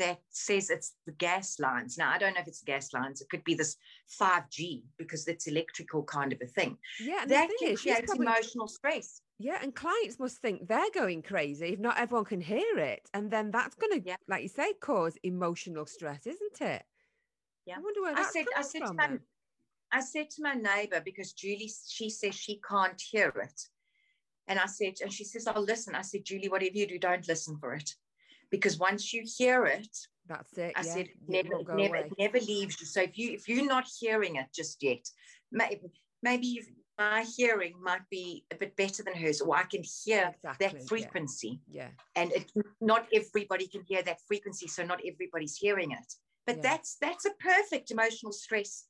that 0.00 0.18
says 0.30 0.70
it's 0.70 0.94
the 1.06 1.12
gas 1.12 1.58
lines. 1.60 1.98
Now, 1.98 2.10
I 2.10 2.18
don't 2.18 2.34
know 2.34 2.40
if 2.40 2.48
it's 2.48 2.62
gas 2.62 2.92
lines. 2.92 3.20
It 3.20 3.28
could 3.28 3.44
be 3.44 3.54
this 3.54 3.76
5G 4.20 4.82
because 4.96 5.28
it's 5.28 5.46
electrical 5.46 6.02
kind 6.02 6.32
of 6.32 6.40
a 6.42 6.46
thing. 6.46 6.78
Yeah, 6.98 7.22
and 7.22 7.30
that 7.30 7.50
can 7.58 7.72
is, 7.72 7.82
create 7.82 8.06
probably, 8.06 8.26
emotional 8.26 8.66
stress. 8.66 9.20
Yeah, 9.38 9.58
and 9.62 9.74
clients 9.74 10.18
must 10.18 10.38
think 10.38 10.68
they're 10.68 10.90
going 10.94 11.22
crazy 11.22 11.74
if 11.74 11.78
not 11.78 11.98
everyone 11.98 12.24
can 12.24 12.40
hear 12.40 12.78
it. 12.78 13.02
And 13.12 13.30
then 13.30 13.50
that's 13.50 13.74
going 13.76 14.00
to, 14.00 14.08
yeah. 14.08 14.16
like 14.26 14.42
you 14.42 14.48
say, 14.48 14.72
cause 14.80 15.18
emotional 15.22 15.84
stress, 15.84 16.26
isn't 16.26 16.60
it? 16.60 16.82
Yeah. 17.66 17.76
I 17.76 17.80
wonder 17.80 18.00
where 18.02 18.18
I 18.18 18.22
said, 18.22 18.46
I 18.56 18.62
said 18.62 18.82
from. 18.86 19.20
I 19.92 20.00
said 20.00 20.30
to 20.30 20.42
my 20.42 20.54
neighbor 20.54 21.00
because 21.04 21.32
Julie, 21.32 21.70
she 21.88 22.10
says 22.10 22.34
she 22.34 22.60
can't 22.68 23.00
hear 23.00 23.28
it, 23.28 23.60
and 24.46 24.58
I 24.58 24.66
said, 24.66 24.94
and 25.02 25.12
she 25.12 25.24
says, 25.24 25.46
"I'll 25.46 25.62
listen." 25.62 25.94
I 25.94 26.02
said, 26.02 26.24
"Julie, 26.24 26.48
whatever 26.48 26.76
you 26.76 26.86
do, 26.86 26.98
don't 26.98 27.26
listen 27.26 27.56
for 27.58 27.74
it, 27.74 27.94
because 28.50 28.78
once 28.78 29.12
you 29.12 29.24
hear 29.24 29.66
it, 29.66 29.96
That's 30.26 30.56
it. 30.58 30.72
I 30.76 30.82
yeah, 30.82 30.94
said, 30.94 31.08
it 31.08 31.16
never, 31.28 31.64
never, 31.74 31.96
it 31.96 32.12
never 32.18 32.38
leaves 32.38 32.80
you. 32.80 32.86
So 32.86 33.02
if 33.02 33.18
you 33.18 33.32
if 33.32 33.48
you're 33.48 33.66
not 33.66 33.86
hearing 33.98 34.36
it 34.36 34.46
just 34.54 34.82
yet, 34.82 35.08
maybe 35.50 35.80
maybe 36.22 36.60
my 36.98 37.24
hearing 37.36 37.74
might 37.82 38.08
be 38.10 38.44
a 38.50 38.54
bit 38.54 38.76
better 38.76 39.02
than 39.02 39.14
hers, 39.14 39.40
or 39.40 39.56
I 39.56 39.64
can 39.64 39.82
hear 39.82 40.34
Exactly, 40.34 40.68
that 40.68 40.88
frequency, 40.88 41.60
Yeah. 41.68 41.88
and 42.14 42.30
it, 42.32 42.52
not 42.80 43.08
everybody 43.12 43.66
can 43.66 43.82
hear 43.82 44.02
that 44.02 44.20
frequency, 44.28 44.68
so 44.68 44.84
not 44.84 45.00
everybody's 45.04 45.56
hearing 45.56 45.92
it. 45.92 46.14
But 46.46 46.56
Yeah. 46.56 46.62
that's 46.62 46.96
that's 47.00 47.24
a 47.24 47.30
perfect 47.40 47.90
emotional 47.90 48.32
stress. 48.32 48.86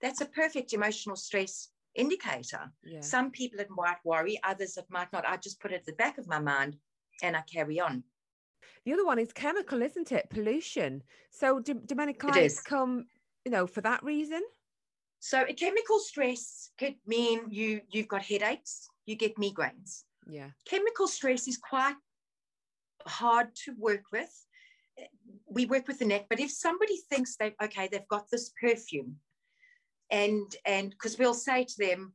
That's 0.00 0.20
a 0.20 0.26
perfect 0.26 0.72
emotional 0.72 1.16
stress 1.16 1.70
indicator. 1.94 2.70
Yeah. 2.84 3.00
Some 3.00 3.30
people 3.30 3.60
it 3.60 3.68
might 3.70 3.96
worry, 4.04 4.38
others 4.44 4.76
it 4.76 4.86
might 4.90 5.12
not. 5.12 5.26
I 5.26 5.36
just 5.36 5.60
put 5.60 5.72
it 5.72 5.76
at 5.76 5.86
the 5.86 5.92
back 5.92 6.18
of 6.18 6.28
my 6.28 6.38
mind, 6.38 6.76
and 7.22 7.36
I 7.36 7.42
carry 7.42 7.80
on. 7.80 8.04
The 8.84 8.92
other 8.92 9.04
one 9.04 9.18
is 9.18 9.32
chemical, 9.32 9.82
isn't 9.82 10.12
it? 10.12 10.30
Pollution. 10.30 11.02
So 11.30 11.60
do, 11.60 11.74
do 11.74 11.94
many 11.94 12.12
clients 12.12 12.60
come, 12.60 13.06
you 13.44 13.50
know, 13.50 13.66
for 13.66 13.80
that 13.80 14.02
reason? 14.02 14.42
So 15.18 15.44
a 15.48 15.52
chemical 15.52 15.98
stress 15.98 16.70
could 16.78 16.94
mean 17.06 17.46
you 17.50 17.80
you've 17.90 18.08
got 18.08 18.22
headaches, 18.22 18.88
you 19.06 19.16
get 19.16 19.36
migraines. 19.36 20.04
Yeah. 20.28 20.50
Chemical 20.66 21.08
stress 21.08 21.48
is 21.48 21.56
quite 21.56 21.96
hard 23.06 23.48
to 23.64 23.74
work 23.78 24.04
with. 24.12 24.30
We 25.48 25.66
work 25.66 25.88
with 25.88 25.98
the 25.98 26.04
neck, 26.04 26.26
but 26.30 26.40
if 26.40 26.50
somebody 26.50 26.98
thinks 27.10 27.36
they 27.36 27.54
okay, 27.62 27.88
they've 27.90 28.08
got 28.08 28.30
this 28.30 28.52
perfume, 28.60 29.16
and 30.10 30.54
and 30.64 30.90
because 30.90 31.18
we'll 31.18 31.34
say 31.34 31.64
to 31.64 31.78
them, 31.78 32.12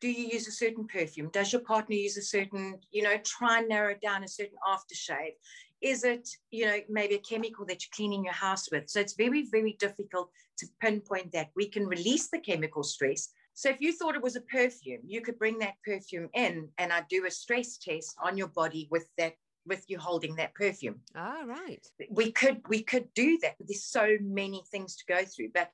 do 0.00 0.10
you 0.10 0.26
use 0.32 0.48
a 0.48 0.52
certain 0.52 0.86
perfume? 0.86 1.30
Does 1.32 1.52
your 1.52 1.62
partner 1.62 1.94
use 1.94 2.16
a 2.16 2.22
certain, 2.22 2.78
you 2.90 3.02
know, 3.02 3.16
try 3.24 3.60
and 3.60 3.68
narrow 3.68 3.94
down 4.02 4.24
a 4.24 4.28
certain 4.28 4.58
aftershave? 4.68 5.34
Is 5.80 6.02
it, 6.04 6.28
you 6.50 6.66
know, 6.66 6.78
maybe 6.88 7.14
a 7.14 7.18
chemical 7.18 7.64
that 7.66 7.82
you're 7.82 7.94
cleaning 7.94 8.24
your 8.24 8.34
house 8.34 8.70
with? 8.70 8.88
So 8.88 9.00
it's 9.00 9.14
very, 9.14 9.46
very 9.50 9.76
difficult 9.78 10.30
to 10.58 10.66
pinpoint 10.80 11.32
that. 11.32 11.50
We 11.54 11.68
can 11.68 11.86
release 11.86 12.28
the 12.28 12.40
chemical 12.40 12.82
stress. 12.82 13.28
So 13.54 13.68
if 13.68 13.80
you 13.80 13.92
thought 13.92 14.16
it 14.16 14.22
was 14.22 14.36
a 14.36 14.40
perfume, 14.42 15.02
you 15.04 15.20
could 15.20 15.38
bring 15.38 15.58
that 15.58 15.74
perfume 15.84 16.28
in 16.34 16.68
and 16.78 16.92
I'd 16.92 17.08
do 17.08 17.26
a 17.26 17.30
stress 17.30 17.78
test 17.78 18.16
on 18.22 18.36
your 18.36 18.48
body 18.48 18.88
with 18.90 19.06
that, 19.18 19.34
with 19.66 19.84
you 19.88 19.98
holding 19.98 20.34
that 20.36 20.54
perfume. 20.54 21.00
Ah, 21.14 21.42
right. 21.46 21.86
We 22.10 22.32
could, 22.32 22.62
we 22.68 22.82
could 22.82 23.12
do 23.14 23.38
that, 23.42 23.54
there's 23.60 23.84
so 23.84 24.16
many 24.20 24.64
things 24.70 24.96
to 24.96 25.04
go 25.06 25.24
through. 25.24 25.50
But 25.54 25.70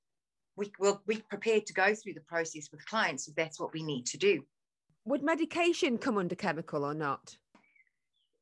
we 0.59 0.73
will 0.81 1.01
be 1.07 1.23
prepared 1.31 1.65
to 1.67 1.73
go 1.73 1.95
through 1.95 2.15
the 2.15 2.21
process 2.23 2.69
with 2.73 2.85
clients 2.87 3.29
if 3.29 3.35
that's 3.37 3.61
what 3.61 3.73
we 3.73 3.83
need 3.83 4.05
to 4.07 4.19
do. 4.19 4.43
Would 5.05 5.23
medication 5.23 5.97
come 5.97 6.19
under 6.19 6.35
chemical 6.35 6.85
or 6.85 6.95
not? 6.95 7.37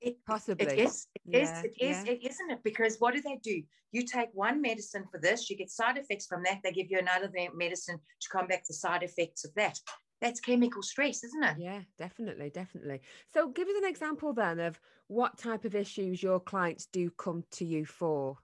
It, 0.00 0.16
Possibly. 0.26 0.66
It 0.66 0.79
is. 0.79 1.07
It 1.14 1.37
is. 1.37 1.48
Yeah, 1.50 1.62
It 1.62 1.74
is. 1.81 2.05
yeah. 2.07 2.12
It 2.12 2.26
isn't 2.26 2.50
it? 2.50 2.59
Because 2.64 2.96
what 2.98 3.14
do 3.14 3.20
they 3.20 3.38
do? 3.42 3.62
You 3.92 4.02
take 4.02 4.31
one 4.33 4.61
medicine 4.61 5.05
for 5.11 5.20
this, 5.20 5.48
you 5.48 5.57
get 5.57 5.70
side 5.70 5.96
effects 5.96 6.26
from 6.26 6.42
that. 6.44 6.59
They 6.64 6.72
give 6.72 6.90
you 6.90 6.98
another 6.98 7.31
medicine 7.55 7.98
to 8.20 8.29
combat 8.29 8.62
the 8.66 8.74
side 8.74 9.02
effects 9.02 9.44
of 9.44 9.55
that. 9.55 9.79
That's 10.20 10.40
chemical 10.40 10.83
stress, 10.83 11.22
isn't 11.22 11.44
it? 11.44 11.57
Yeah, 11.59 11.81
definitely, 11.98 12.50
definitely. 12.50 13.02
So 13.33 13.48
give 13.48 13.68
us 13.68 13.74
an 13.76 13.88
example 13.88 14.33
then 14.33 14.59
of 14.61 14.81
what 15.09 15.38
type 15.38 15.64
of 15.64 15.74
issues 15.74 16.22
your 16.22 16.40
clients 16.40 16.87
do 16.90 17.11
come 17.11 17.44
to 17.52 17.64
you 17.64 17.85
for. 17.85 18.38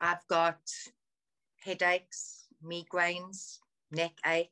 I've 0.00 0.26
got 0.28 0.60
headaches, 1.64 2.46
migraines, 2.64 3.58
neck 3.90 4.12
ache, 4.26 4.50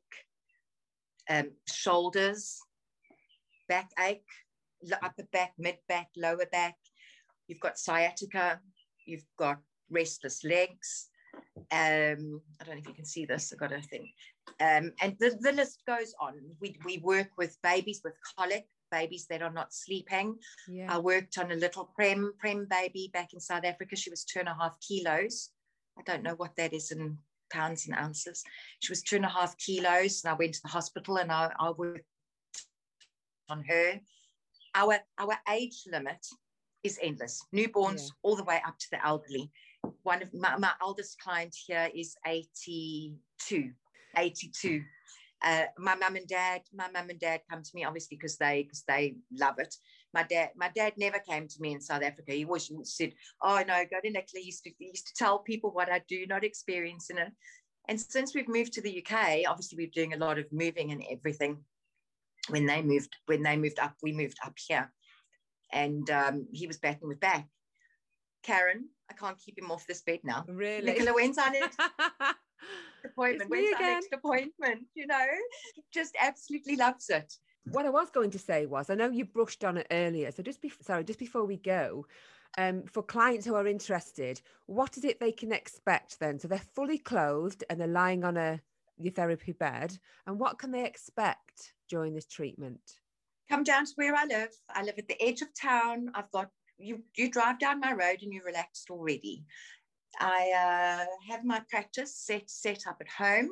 um, 1.29 1.51
shoulders, 1.71 2.59
back 3.69 3.91
ache, 3.99 4.23
upper 5.01 5.23
back, 5.31 5.53
mid 5.57 5.77
back, 5.87 6.09
lower 6.17 6.45
back. 6.51 6.75
You've 7.47 7.59
got 7.59 7.77
sciatica. 7.77 8.59
You've 9.05 9.25
got 9.37 9.59
restless 9.89 10.43
legs. 10.43 11.09
Um, 11.71 12.41
I 12.59 12.65
don't 12.65 12.75
know 12.75 12.81
if 12.81 12.87
you 12.87 12.93
can 12.93 13.05
see 13.05 13.25
this. 13.25 13.51
I've 13.51 13.59
got 13.59 13.71
a 13.71 13.81
thing. 13.81 14.09
Um, 14.59 14.91
and 15.01 15.15
the, 15.19 15.37
the 15.39 15.51
list 15.51 15.83
goes 15.87 16.13
on. 16.19 16.33
We, 16.59 16.77
we 16.85 16.97
work 16.99 17.29
with 17.37 17.57
babies 17.63 18.01
with 18.03 18.13
colic, 18.37 18.67
babies 18.91 19.25
that 19.29 19.41
are 19.41 19.51
not 19.51 19.73
sleeping. 19.73 20.35
Yeah. 20.67 20.93
I 20.93 20.99
worked 20.99 21.37
on 21.37 21.51
a 21.51 21.55
little 21.55 21.89
prem 21.95 22.33
prem 22.39 22.67
baby 22.69 23.09
back 23.13 23.33
in 23.33 23.39
South 23.39 23.65
Africa. 23.65 23.95
She 23.95 24.09
was 24.09 24.23
two 24.23 24.39
and 24.39 24.49
a 24.49 24.55
half 24.59 24.77
kilos. 24.79 25.49
I 25.97 26.01
don't 26.03 26.23
know 26.23 26.35
what 26.35 26.55
that 26.57 26.73
is 26.73 26.91
in 26.91 27.17
pounds 27.51 27.87
and 27.87 27.95
ounces. 27.95 28.43
She 28.79 28.91
was 28.91 29.01
two 29.01 29.17
and 29.17 29.25
a 29.25 29.29
half 29.29 29.57
kilos, 29.57 30.23
and 30.23 30.31
I 30.31 30.37
went 30.37 30.53
to 30.55 30.61
the 30.63 30.69
hospital 30.69 31.17
and 31.17 31.31
I, 31.31 31.51
I 31.59 31.71
worked 31.71 32.05
on 33.49 33.63
her. 33.67 33.99
Our 34.75 34.99
our 35.19 35.37
age 35.51 35.83
limit 35.91 36.25
is 36.83 36.99
endless. 37.01 37.45
Newborns 37.53 38.07
Yeah. 38.07 38.13
all 38.23 38.35
the 38.35 38.43
way 38.43 38.61
up 38.65 38.77
to 38.79 38.87
the 38.91 39.05
elderly. 39.05 39.51
One 40.03 40.21
of 40.21 40.33
my, 40.33 40.57
my 40.57 40.71
oldest 40.81 41.19
client 41.19 41.55
here 41.67 41.89
is 41.93 42.15
82. 42.25 43.71
82 44.15 44.83
uh, 45.43 45.65
my 45.77 45.95
mum 45.95 46.15
and 46.15 46.27
dad, 46.27 46.61
my 46.73 46.89
mum 46.91 47.09
and 47.09 47.19
dad 47.19 47.41
come 47.49 47.61
to 47.61 47.71
me 47.73 47.83
obviously 47.83 48.17
because 48.17 48.37
they 48.37 48.63
because 48.63 48.83
they 48.87 49.15
love 49.37 49.59
it. 49.59 49.75
My 50.13 50.23
dad, 50.23 50.51
my 50.55 50.69
dad 50.75 50.93
never 50.97 51.19
came 51.19 51.47
to 51.47 51.61
me 51.61 51.73
in 51.73 51.81
South 51.81 52.03
Africa. 52.03 52.33
He 52.33 52.45
always 52.45 52.71
said, 52.83 53.13
"Oh 53.41 53.63
no, 53.67 53.83
go 53.89 53.99
to 54.01 54.09
Nicola." 54.09 54.39
He 54.39 54.45
used 54.45 54.63
to 54.63 54.71
he 54.77 54.87
used 54.87 55.07
to 55.07 55.13
tell 55.15 55.39
people 55.39 55.71
what 55.71 55.91
I 55.91 56.01
do, 56.07 56.25
not 56.27 56.43
experiencing 56.43 57.17
it. 57.17 57.31
And 57.87 57.99
since 57.99 58.33
we've 58.33 58.47
moved 58.47 58.73
to 58.73 58.81
the 58.81 59.03
UK, 59.03 59.41
obviously 59.47 59.77
we're 59.77 59.91
doing 59.93 60.13
a 60.13 60.17
lot 60.17 60.39
of 60.39 60.45
moving 60.51 60.91
and 60.91 61.03
everything. 61.11 61.57
When 62.49 62.65
they 62.65 62.81
moved, 62.81 63.15
when 63.25 63.41
they 63.41 63.57
moved 63.57 63.79
up, 63.79 63.95
we 64.03 64.11
moved 64.11 64.37
up 64.45 64.53
here, 64.67 64.91
and 65.71 66.09
um, 66.09 66.47
he 66.51 66.67
was 66.67 66.77
battling 66.77 67.09
with 67.09 67.19
back. 67.19 67.47
Karen, 68.43 68.89
I 69.09 69.13
can't 69.13 69.39
keep 69.39 69.57
him 69.57 69.71
off 69.71 69.87
this 69.87 70.01
bed 70.01 70.19
now. 70.23 70.43
really? 70.47 70.85
Nicola, 70.85 71.13
when's 71.13 71.37
our 71.37 71.49
next 71.49 71.79
appointment? 73.05 73.49
When's 73.49 73.73
our 73.73 73.79
again. 73.79 73.93
next 73.93 74.13
appointment? 74.13 74.85
You 74.93 75.07
know, 75.07 75.25
just 75.93 76.15
absolutely 76.21 76.75
loves 76.75 77.09
it. 77.09 77.33
What 77.65 77.85
I 77.85 77.89
was 77.89 78.09
going 78.09 78.31
to 78.31 78.39
say 78.39 78.65
was, 78.65 78.89
I 78.89 78.95
know 78.95 79.09
you 79.09 79.25
brushed 79.25 79.63
on 79.63 79.77
it 79.77 79.87
earlier. 79.91 80.31
So 80.31 80.43
just 80.43 80.61
be 80.61 80.71
sorry, 80.81 81.03
just 81.03 81.19
before 81.19 81.45
we 81.45 81.57
go, 81.57 82.05
um, 82.57 82.83
for 82.83 83.01
clients 83.01 83.45
who 83.45 83.55
are 83.55 83.67
interested, 83.67 84.41
what 84.65 84.97
is 84.97 85.03
it 85.03 85.19
they 85.19 85.31
can 85.31 85.51
expect 85.51 86.19
then? 86.19 86.39
So 86.39 86.47
they're 86.47 86.61
fully 86.75 86.97
clothed 86.97 87.63
and 87.69 87.79
they're 87.79 87.87
lying 87.87 88.23
on 88.23 88.37
a 88.37 88.59
your 88.99 89.11
therapy 89.11 89.53
bed, 89.53 89.97
and 90.27 90.39
what 90.39 90.59
can 90.59 90.71
they 90.71 90.85
expect 90.85 91.73
during 91.89 92.13
this 92.13 92.27
treatment? 92.27 92.99
come 93.49 93.63
down 93.63 93.85
to 93.85 93.91
where 93.95 94.15
I 94.15 94.25
live. 94.25 94.49
I 94.69 94.83
live 94.83 94.95
at 94.97 95.07
the 95.07 95.21
edge 95.21 95.41
of 95.41 95.49
town. 95.53 96.09
I've 96.15 96.31
got 96.31 96.49
you. 96.77 97.03
You 97.15 97.29
drive 97.29 97.59
down 97.59 97.79
my 97.79 97.93
road 97.93 98.19
and 98.21 98.33
you're 98.33 98.45
relaxed 98.45 98.89
already. 98.89 99.45
I 100.19 100.51
uh, 100.55 101.31
have 101.31 101.43
my 101.43 101.61
practice 101.69 102.15
set 102.15 102.49
set 102.49 102.87
up 102.87 102.97
at 103.01 103.09
home. 103.09 103.49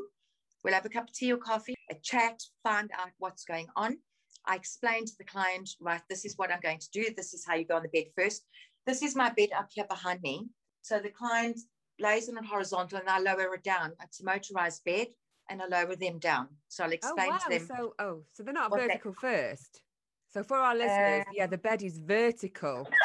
We'll 0.64 0.74
have 0.74 0.86
a 0.86 0.90
cup 0.90 1.10
of 1.10 1.14
tea 1.14 1.34
or 1.34 1.38
coffee, 1.38 1.76
a 1.92 1.96
chat, 2.02 2.42
find 2.64 2.90
out 2.98 3.10
what's 3.20 3.44
going 3.46 3.68
on. 3.76 3.98
I 4.46 4.56
explain 4.56 5.06
to 5.06 5.12
the 5.20 5.24
client, 5.26 5.70
right, 5.80 6.02
this 6.10 6.26
is 6.26 6.36
what 6.38 6.52
I'm 6.52 6.62
going 6.62 6.80
to 6.80 6.90
do. 6.92 7.06
This 7.16 7.34
is 7.34 7.46
how 7.46 7.56
you 7.56 7.66
go 7.66 7.76
on 7.76 7.84
the 7.84 7.90
bed 7.90 8.06
first. 8.18 8.44
This 8.88 9.04
is 9.04 9.16
my 9.16 9.30
bed 9.30 9.50
up 9.56 9.70
here 9.72 9.86
behind 9.88 10.22
me. 10.24 10.48
So 10.82 11.00
the 11.00 11.10
client 11.10 11.60
lays 12.00 12.28
on 12.30 12.38
it 12.38 12.46
horizontal 12.46 12.98
and 13.00 13.10
I 13.10 13.20
lower 13.20 13.54
it 13.54 13.64
down. 13.64 13.92
It's 14.04 14.22
a 14.22 14.26
motorized 14.26 14.84
bed 14.84 15.08
and 15.50 15.62
I 15.62 15.68
lower 15.68 15.96
them 15.96 16.18
down. 16.18 16.48
So 16.70 16.84
I'll 16.86 16.90
Oh 16.90 16.94
explain 16.94 17.30
wow! 17.30 17.38
to 17.38 17.50
them. 17.50 17.68
So 17.68 17.94
oh, 18.00 18.24
so 18.34 18.42
they're 18.44 18.54
not 18.54 18.72
what 18.72 18.80
they- 18.80 18.88
vertical 18.88 19.14
first. 19.14 19.82
So 20.34 20.44
for 20.44 20.58
our 20.58 20.74
listeners, 20.76 21.26
Uh, 21.28 21.32
yeah, 21.34 21.48
the 21.48 21.58
bed 21.58 21.84
is 21.84 22.00
vertical. 22.00 22.88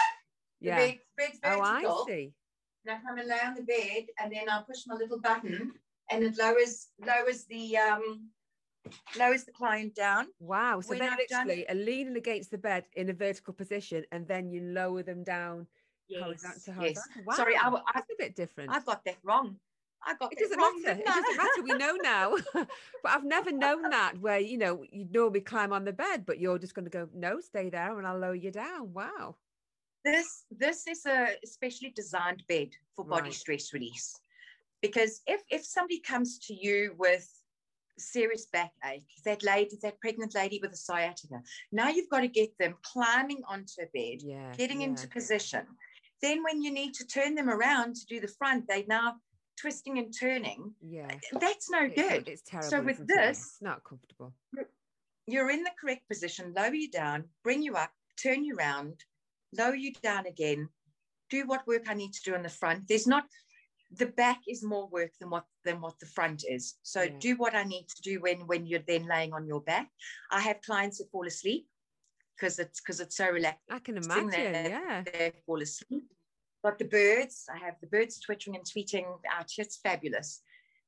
Yeah. 0.61 0.77
bed- 0.79 1.01
bed's 1.19 1.39
Oh. 1.45 1.61
I 1.63 1.83
see. 2.09 2.33
and 2.87 2.97
I 2.97 3.03
come 3.07 3.19
and 3.19 3.29
lay 3.29 3.41
on 3.41 3.55
the 3.57 3.63
bed, 3.63 4.07
and 4.19 4.33
then 4.33 4.49
I 4.49 4.63
push 4.63 4.87
my 4.87 4.95
little 4.95 5.21
button, 5.21 5.75
and 6.11 6.25
it 6.25 6.39
lowers 6.39 6.89
lowers 6.99 7.45
the 7.45 7.77
um 7.77 8.31
lowers 9.19 9.45
the 9.45 9.53
client 9.53 9.95
down. 9.95 10.27
Wow. 10.41 10.81
So 10.81 10.91
When 10.91 10.99
they're 11.01 11.11
I've 11.11 11.29
done- 11.29 11.65
leaning 11.85 12.17
against 12.17 12.51
the 12.51 12.59
bed 12.59 12.85
in 12.95 13.09
a 13.11 13.13
vertical 13.13 13.55
position, 13.55 14.05
and 14.13 14.27
then 14.29 14.51
you 14.51 14.61
lower 14.63 15.03
them 15.03 15.25
down 15.25 15.67
horizontal 16.21 16.75
to 16.75 16.83
yes. 16.83 17.01
Wow. 17.27 17.35
Sorry, 17.35 17.57
I, 17.57 17.65
w- 17.65 17.83
I, 17.87 17.93
that's 17.95 18.11
a 18.11 18.15
bit 18.19 18.37
different. 18.37 18.71
I 18.71 18.81
got 18.81 19.05
that 19.05 19.17
wrong. 19.23 19.57
I 20.05 20.15
got 20.15 20.33
it 20.33 20.39
that 20.39 20.45
doesn't 20.45 20.59
wrong. 20.59 20.83
matter. 20.83 21.01
It 21.01 21.07
doesn't 21.07 21.37
matter. 21.37 21.63
We 21.63 21.75
know 21.75 21.95
now. 22.03 22.37
but 22.55 22.67
I've 23.13 23.25
never 23.25 23.51
known 23.51 23.83
that 23.91 24.19
where 24.21 24.39
you 24.39 24.57
know 24.59 24.85
you 24.91 25.07
normally 25.11 25.41
climb 25.41 25.73
on 25.73 25.85
the 25.85 25.93
bed, 25.93 26.25
but 26.27 26.39
you're 26.39 26.59
just 26.59 26.75
going 26.75 26.85
to 26.85 26.91
go 26.91 27.09
no, 27.15 27.41
stay 27.41 27.71
there, 27.71 27.99
and 27.99 28.07
I'll 28.07 28.19
lower 28.19 28.35
you 28.35 28.51
down. 28.53 28.93
Wow. 28.93 29.37
this 30.05 30.45
this 30.51 30.87
is 30.87 31.05
a 31.07 31.31
specially 31.45 31.91
designed 31.97 32.45
bed 32.47 32.69
for 32.95 33.05
body 33.05 33.25
Right. 33.25 33.35
stress 33.35 33.73
release 33.73 34.21
because 34.81 35.23
if 35.27 35.43
if 35.51 35.65
somebody 35.65 35.99
comes 35.99 36.39
to 36.47 36.55
you 36.55 36.95
with 36.99 37.27
serious 37.99 38.47
backache 38.53 39.07
that 39.25 39.43
lady 39.43 39.77
that 39.83 40.01
pregnant 40.01 40.35
lady 40.35 40.59
with 40.63 40.73
a 40.73 40.77
sciatica 40.77 41.41
now 41.73 41.89
you've 41.89 42.11
got 42.11 42.21
to 42.21 42.29
get 42.29 42.51
them 42.59 42.75
climbing 42.83 43.43
onto 43.49 43.81
a 43.81 43.87
bed 43.95 44.21
Yeah. 44.21 44.53
getting 44.57 44.81
yeah. 44.81 44.89
into 44.89 45.09
position 45.09 45.63
then 46.23 46.43
when 46.43 46.63
you 46.63 46.73
need 46.73 46.95
to 46.95 47.07
turn 47.07 47.35
them 47.35 47.49
around 47.49 47.97
to 47.97 48.07
do 48.07 48.21
the 48.21 48.29
front 48.39 48.67
they 48.69 48.85
now 48.89 49.17
twisting 49.61 49.99
and 49.99 50.13
turning. 50.19 50.75
Yeah. 50.87 51.09
Uh, 51.35 51.39
that's 51.39 51.71
no 51.71 51.85
It's, 51.85 51.95
good. 51.95 52.29
it's 52.29 52.43
terrible. 52.43 52.69
So 52.71 52.83
with 52.83 53.07
this- 53.07 53.39
it's 53.39 53.63
not 53.63 53.83
comfortable. 53.85 54.35
You're 55.27 55.51
in 55.51 55.65
the 55.65 55.73
correct 55.81 56.07
position, 56.09 56.53
lower 56.55 56.75
you 56.75 56.91
down, 56.91 57.25
bring 57.43 57.63
you 57.63 57.75
up, 57.75 57.91
turn 58.23 58.45
you 58.45 58.55
round, 58.55 59.05
lower 59.57 59.75
you 59.75 59.93
down 60.03 60.27
again, 60.27 60.69
do 61.31 61.47
what 61.47 61.67
work 61.67 61.89
I 61.89 61.95
need 61.95 62.13
to 62.13 62.23
do 62.23 62.35
on 62.35 62.43
the 62.43 62.49
front. 62.49 62.87
There's 62.87 63.07
not 63.09 63.25
the 63.91 64.07
back 64.07 64.41
is 64.49 64.63
more 64.65 64.89
work 64.89 65.13
than 65.21 65.31
what 65.31 65.45
than 65.65 65.81
what 65.81 65.99
the 66.01 66.07
front 66.07 66.45
is. 66.49 66.75
So 66.83 67.03
Yeah. 67.03 67.19
do 67.21 67.37
what 67.37 67.55
I 67.55 67.65
need 67.65 67.89
to 67.89 68.03
do 68.03 68.21
when 68.21 68.47
when 68.47 68.67
you're 68.67 68.85
then 68.87 69.07
laying 69.07 69.33
on 69.33 69.47
your 69.47 69.61
back. 69.61 69.91
I 70.31 70.41
have 70.41 70.61
clients 70.63 70.99
that 70.99 71.11
fall 71.11 71.27
asleep 71.27 71.69
because 72.37 72.59
it's 72.59 72.81
because 72.81 73.01
it's 73.01 73.17
so 73.17 73.31
relaxed. 73.31 73.63
I 73.71 73.79
can 73.79 73.97
imagine. 73.97 74.29
there, 74.31 74.69
Yeah. 74.71 75.03
They 75.03 75.33
fall 75.47 75.63
asleep. 75.63 76.05
Got 76.65 76.79
the 76.79 76.85
birds. 76.87 77.45
I 77.53 77.59
have 77.59 77.77
the 77.81 77.87
birds 77.87 78.19
twittering 78.21 78.57
and 78.57 78.65
tweeting 78.65 79.07
out 79.31 79.51
here. 79.51 79.65
It's 79.65 79.77
fabulous. 79.77 80.43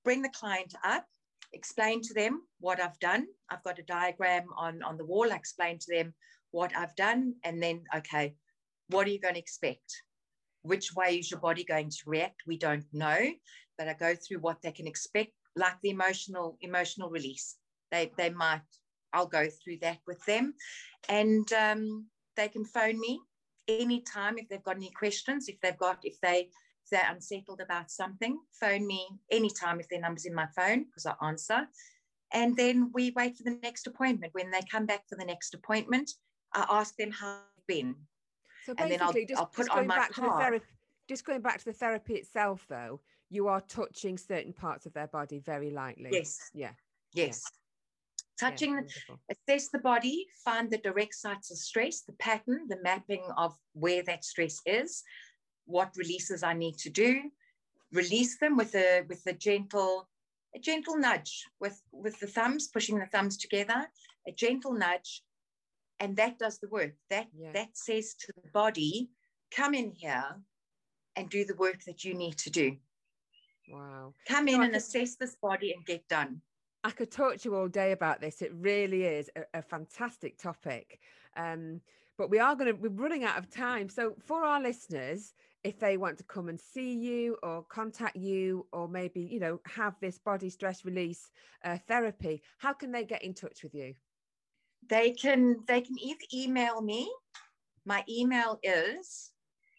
Bring 0.05 0.23
the 0.23 0.31
client 0.31 0.75
up, 0.85 1.07
explain 1.53 2.03
to 2.03 2.15
them 2.15 2.43
what 2.59 2.81
I've 2.81 2.99
done. 2.99 3.27
I've 3.51 3.63
got 3.63 3.79
a 3.79 3.83
diagram 3.85 4.47
on, 4.57 4.83
on 4.83 4.97
the 4.97 5.05
wall. 5.05 5.33
I 5.33 5.37
explain 5.37 5.79
to 5.79 5.95
them 5.95 6.15
what 6.51 6.75
I've 6.77 6.97
done. 6.97 7.35
And 7.45 7.63
then, 7.63 7.85
okay, 7.95 8.35
what 8.89 9.07
are 9.07 9.11
you 9.11 9.21
going 9.21 9.35
to 9.35 9.41
expect? 9.41 10.03
Which 10.63 10.95
way 10.95 11.19
is 11.19 11.31
your 11.31 11.41
body 11.41 11.65
going 11.65 11.91
to 11.91 12.03
react? 12.07 12.43
We 12.47 12.59
don't 12.59 12.87
know, 12.93 13.19
but 13.77 13.89
I 13.89 13.95
go 13.95 14.15
through 14.15 14.39
what 14.39 14.61
they 14.63 14.73
can 14.73 14.87
expect, 14.87 15.33
like 15.57 15.81
the 15.83 15.91
emotional 15.91 16.59
emotional 16.61 17.11
release. 17.11 17.57
They 17.91 18.13
they 18.17 18.31
might. 18.31 18.63
I'll 19.13 19.27
go 19.27 19.49
through 19.49 19.79
that 19.83 19.99
with 20.07 20.23
them, 20.27 20.55
and 21.09 21.51
um, 21.53 22.07
they 22.37 22.49
can 22.49 22.65
phone 22.65 23.01
me 23.01 23.21
anytime 23.67 24.39
if 24.39 24.49
they've 24.49 24.63
got 24.63 24.77
any 24.77 24.91
questions. 24.91 25.49
If 25.49 25.61
they've 25.61 25.79
got 25.79 25.99
if 26.03 26.21
they 26.21 26.51
if 26.85 26.91
they're 26.91 27.11
unsettled 27.11 27.61
about 27.61 27.91
something, 27.91 28.39
phone 28.59 28.87
me 28.87 29.07
anytime 29.31 29.81
if 29.81 29.89
their 29.89 30.01
number's 30.01 30.25
in 30.25 30.35
my 30.35 30.49
phone 30.57 30.85
because 30.85 31.07
I 31.07 31.15
answer. 31.27 31.69
And 32.33 32.57
then 32.57 32.91
we 32.93 33.13
wait 33.17 33.37
for 33.37 33.45
the 33.45 33.59
next 33.63 33.87
appointment. 33.87 34.35
When 34.35 34.51
they 34.51 34.61
come 34.71 34.87
back 34.87 35.05
for 35.09 35.17
the 35.17 35.25
next 35.25 35.55
appointment, 35.55 36.11
I 36.55 36.67
ask 36.71 36.95
them 36.97 37.11
how 37.11 37.41
they've 37.57 37.83
been. 37.83 37.95
So 38.69 38.75
And 38.77 38.91
then 38.91 39.01
I'll- 39.01 39.07
basically, 39.15 39.25
just, 39.25 39.41
I'll 39.41 39.47
put 39.47 39.71
on 39.71 39.77
going 39.77 39.89
my 39.89 39.97
back 39.97 40.09
to 40.13 40.21
the 40.21 40.27
card. 40.27 40.43
therapy, 40.43 40.67
just 41.09 41.25
going 41.25 41.41
back 41.41 41.59
to 41.59 41.65
the 41.65 41.73
therapy 41.73 42.17
itself, 42.17 42.67
though, 42.69 43.01
you 43.31 43.49
are 43.49 43.63
touching 43.63 44.19
certain 44.19 44.53
parts 44.53 44.85
of 44.85 44.93
their 44.93 45.07
body 45.07 45.39
very 45.39 45.71
lightly. 45.71 46.11
Yes, 46.13 46.51
Yeah. 46.53 46.73
yes. 47.15 47.43
yeah, 47.47 48.51
Touching 48.51 48.77
the 48.77 49.19
assess 49.31 49.69
the 49.71 49.79
body, 49.79 50.27
find 50.45 50.71
the 50.71 50.77
direct 50.77 51.15
sites 51.15 51.51
of 51.51 51.57
stress, 51.57 52.03
the 52.03 52.13
pattern, 52.13 52.69
the 52.69 52.79
mapping 52.83 53.25
of 53.39 53.59
where 53.73 54.03
that 54.03 54.23
stress 54.23 54.61
is, 54.67 55.03
what 55.65 55.97
releases 55.97 56.43
I 56.43 56.53
need 56.53 56.77
to 56.81 56.91
do, 56.91 57.33
release 57.91 58.37
them 58.39 58.59
with 58.59 58.75
a 58.75 59.01
with 59.09 59.27
a 59.27 59.33
gentle, 59.33 60.11
a 60.55 60.59
gentle 60.59 60.99
nudge 60.99 61.47
with 61.59 61.83
with 61.91 62.21
the 62.21 62.27
thumbs, 62.27 62.69
pushing 62.69 62.99
the 62.99 63.07
thumbs 63.07 63.39
together, 63.39 63.91
a 64.27 64.33
gentle 64.33 64.75
nudge, 64.75 65.25
and 66.01 66.17
that 66.17 66.39
does 66.39 66.59
the 66.59 66.69
work. 66.69 66.95
That 67.11 67.29
Yeah. 67.33 67.53
that 67.53 67.77
says 67.77 68.15
to 68.15 68.33
the 68.43 68.49
body, 68.51 69.11
come 69.51 69.75
in 69.75 69.91
here 69.93 70.43
and 71.17 71.29
do 71.29 71.45
the 71.45 71.57
work 71.57 71.83
that 71.85 72.05
you 72.05 72.15
need 72.15 72.39
to 72.39 72.51
do. 72.51 72.77
Wow. 73.69 74.15
Come 74.27 74.49
in 74.49 74.63
and 74.63 74.73
could- 74.73 74.77
assess 74.77 75.17
this 75.17 75.37
body 75.37 75.73
and 75.73 75.85
get 75.85 76.07
done. 76.09 76.43
I 76.85 76.91
could 76.91 77.11
talk 77.11 77.39
to 77.39 77.49
you 77.49 77.57
all 77.57 77.69
day 77.69 77.93
about 77.93 78.21
this. 78.21 78.41
It 78.41 78.53
really 78.55 79.03
is 79.05 79.29
a, 79.37 79.43
a 79.59 79.63
fantastic 79.63 80.39
topic. 80.39 81.01
Um, 81.37 81.81
but 82.17 82.31
we 82.31 82.39
are 82.39 82.55
going 82.55 82.73
to, 82.73 82.81
we're 82.81 83.03
running 83.03 83.25
out 83.25 83.37
of 83.39 83.51
time. 83.51 83.89
So, 83.89 84.15
for 84.25 84.45
our 84.45 84.61
listeners, 84.61 85.35
if 85.65 85.79
they 85.79 85.97
want 85.97 86.19
to 86.19 86.25
come 86.25 86.49
and 86.49 86.59
see 86.59 86.95
you 86.95 87.37
or 87.43 87.65
contact 87.65 88.17
you 88.17 88.67
or 88.73 88.89
maybe, 88.89 89.21
you 89.21 89.41
know, 89.41 89.61
have 89.67 89.97
this 90.01 90.19
body 90.19 90.51
stress 90.51 90.85
release 90.85 91.31
uh, 91.65 91.79
therapy, 91.89 92.43
how 92.59 92.73
can 92.73 92.93
they 92.93 93.05
get 93.05 93.23
in 93.23 93.35
touch 93.35 93.63
with 93.63 93.75
you? 93.75 93.95
They 94.89 95.13
can 95.13 95.65
they 95.67 95.83
can 95.83 95.99
either 95.99 96.25
email 96.33 96.81
me. 96.81 97.13
My 97.85 98.05
email 98.09 98.59
is 98.63 99.33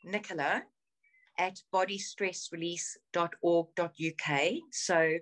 nichola 0.05 0.63
at 1.37 1.61
bodystressrelease.org.uk 1.73 4.59
so 4.71 5.19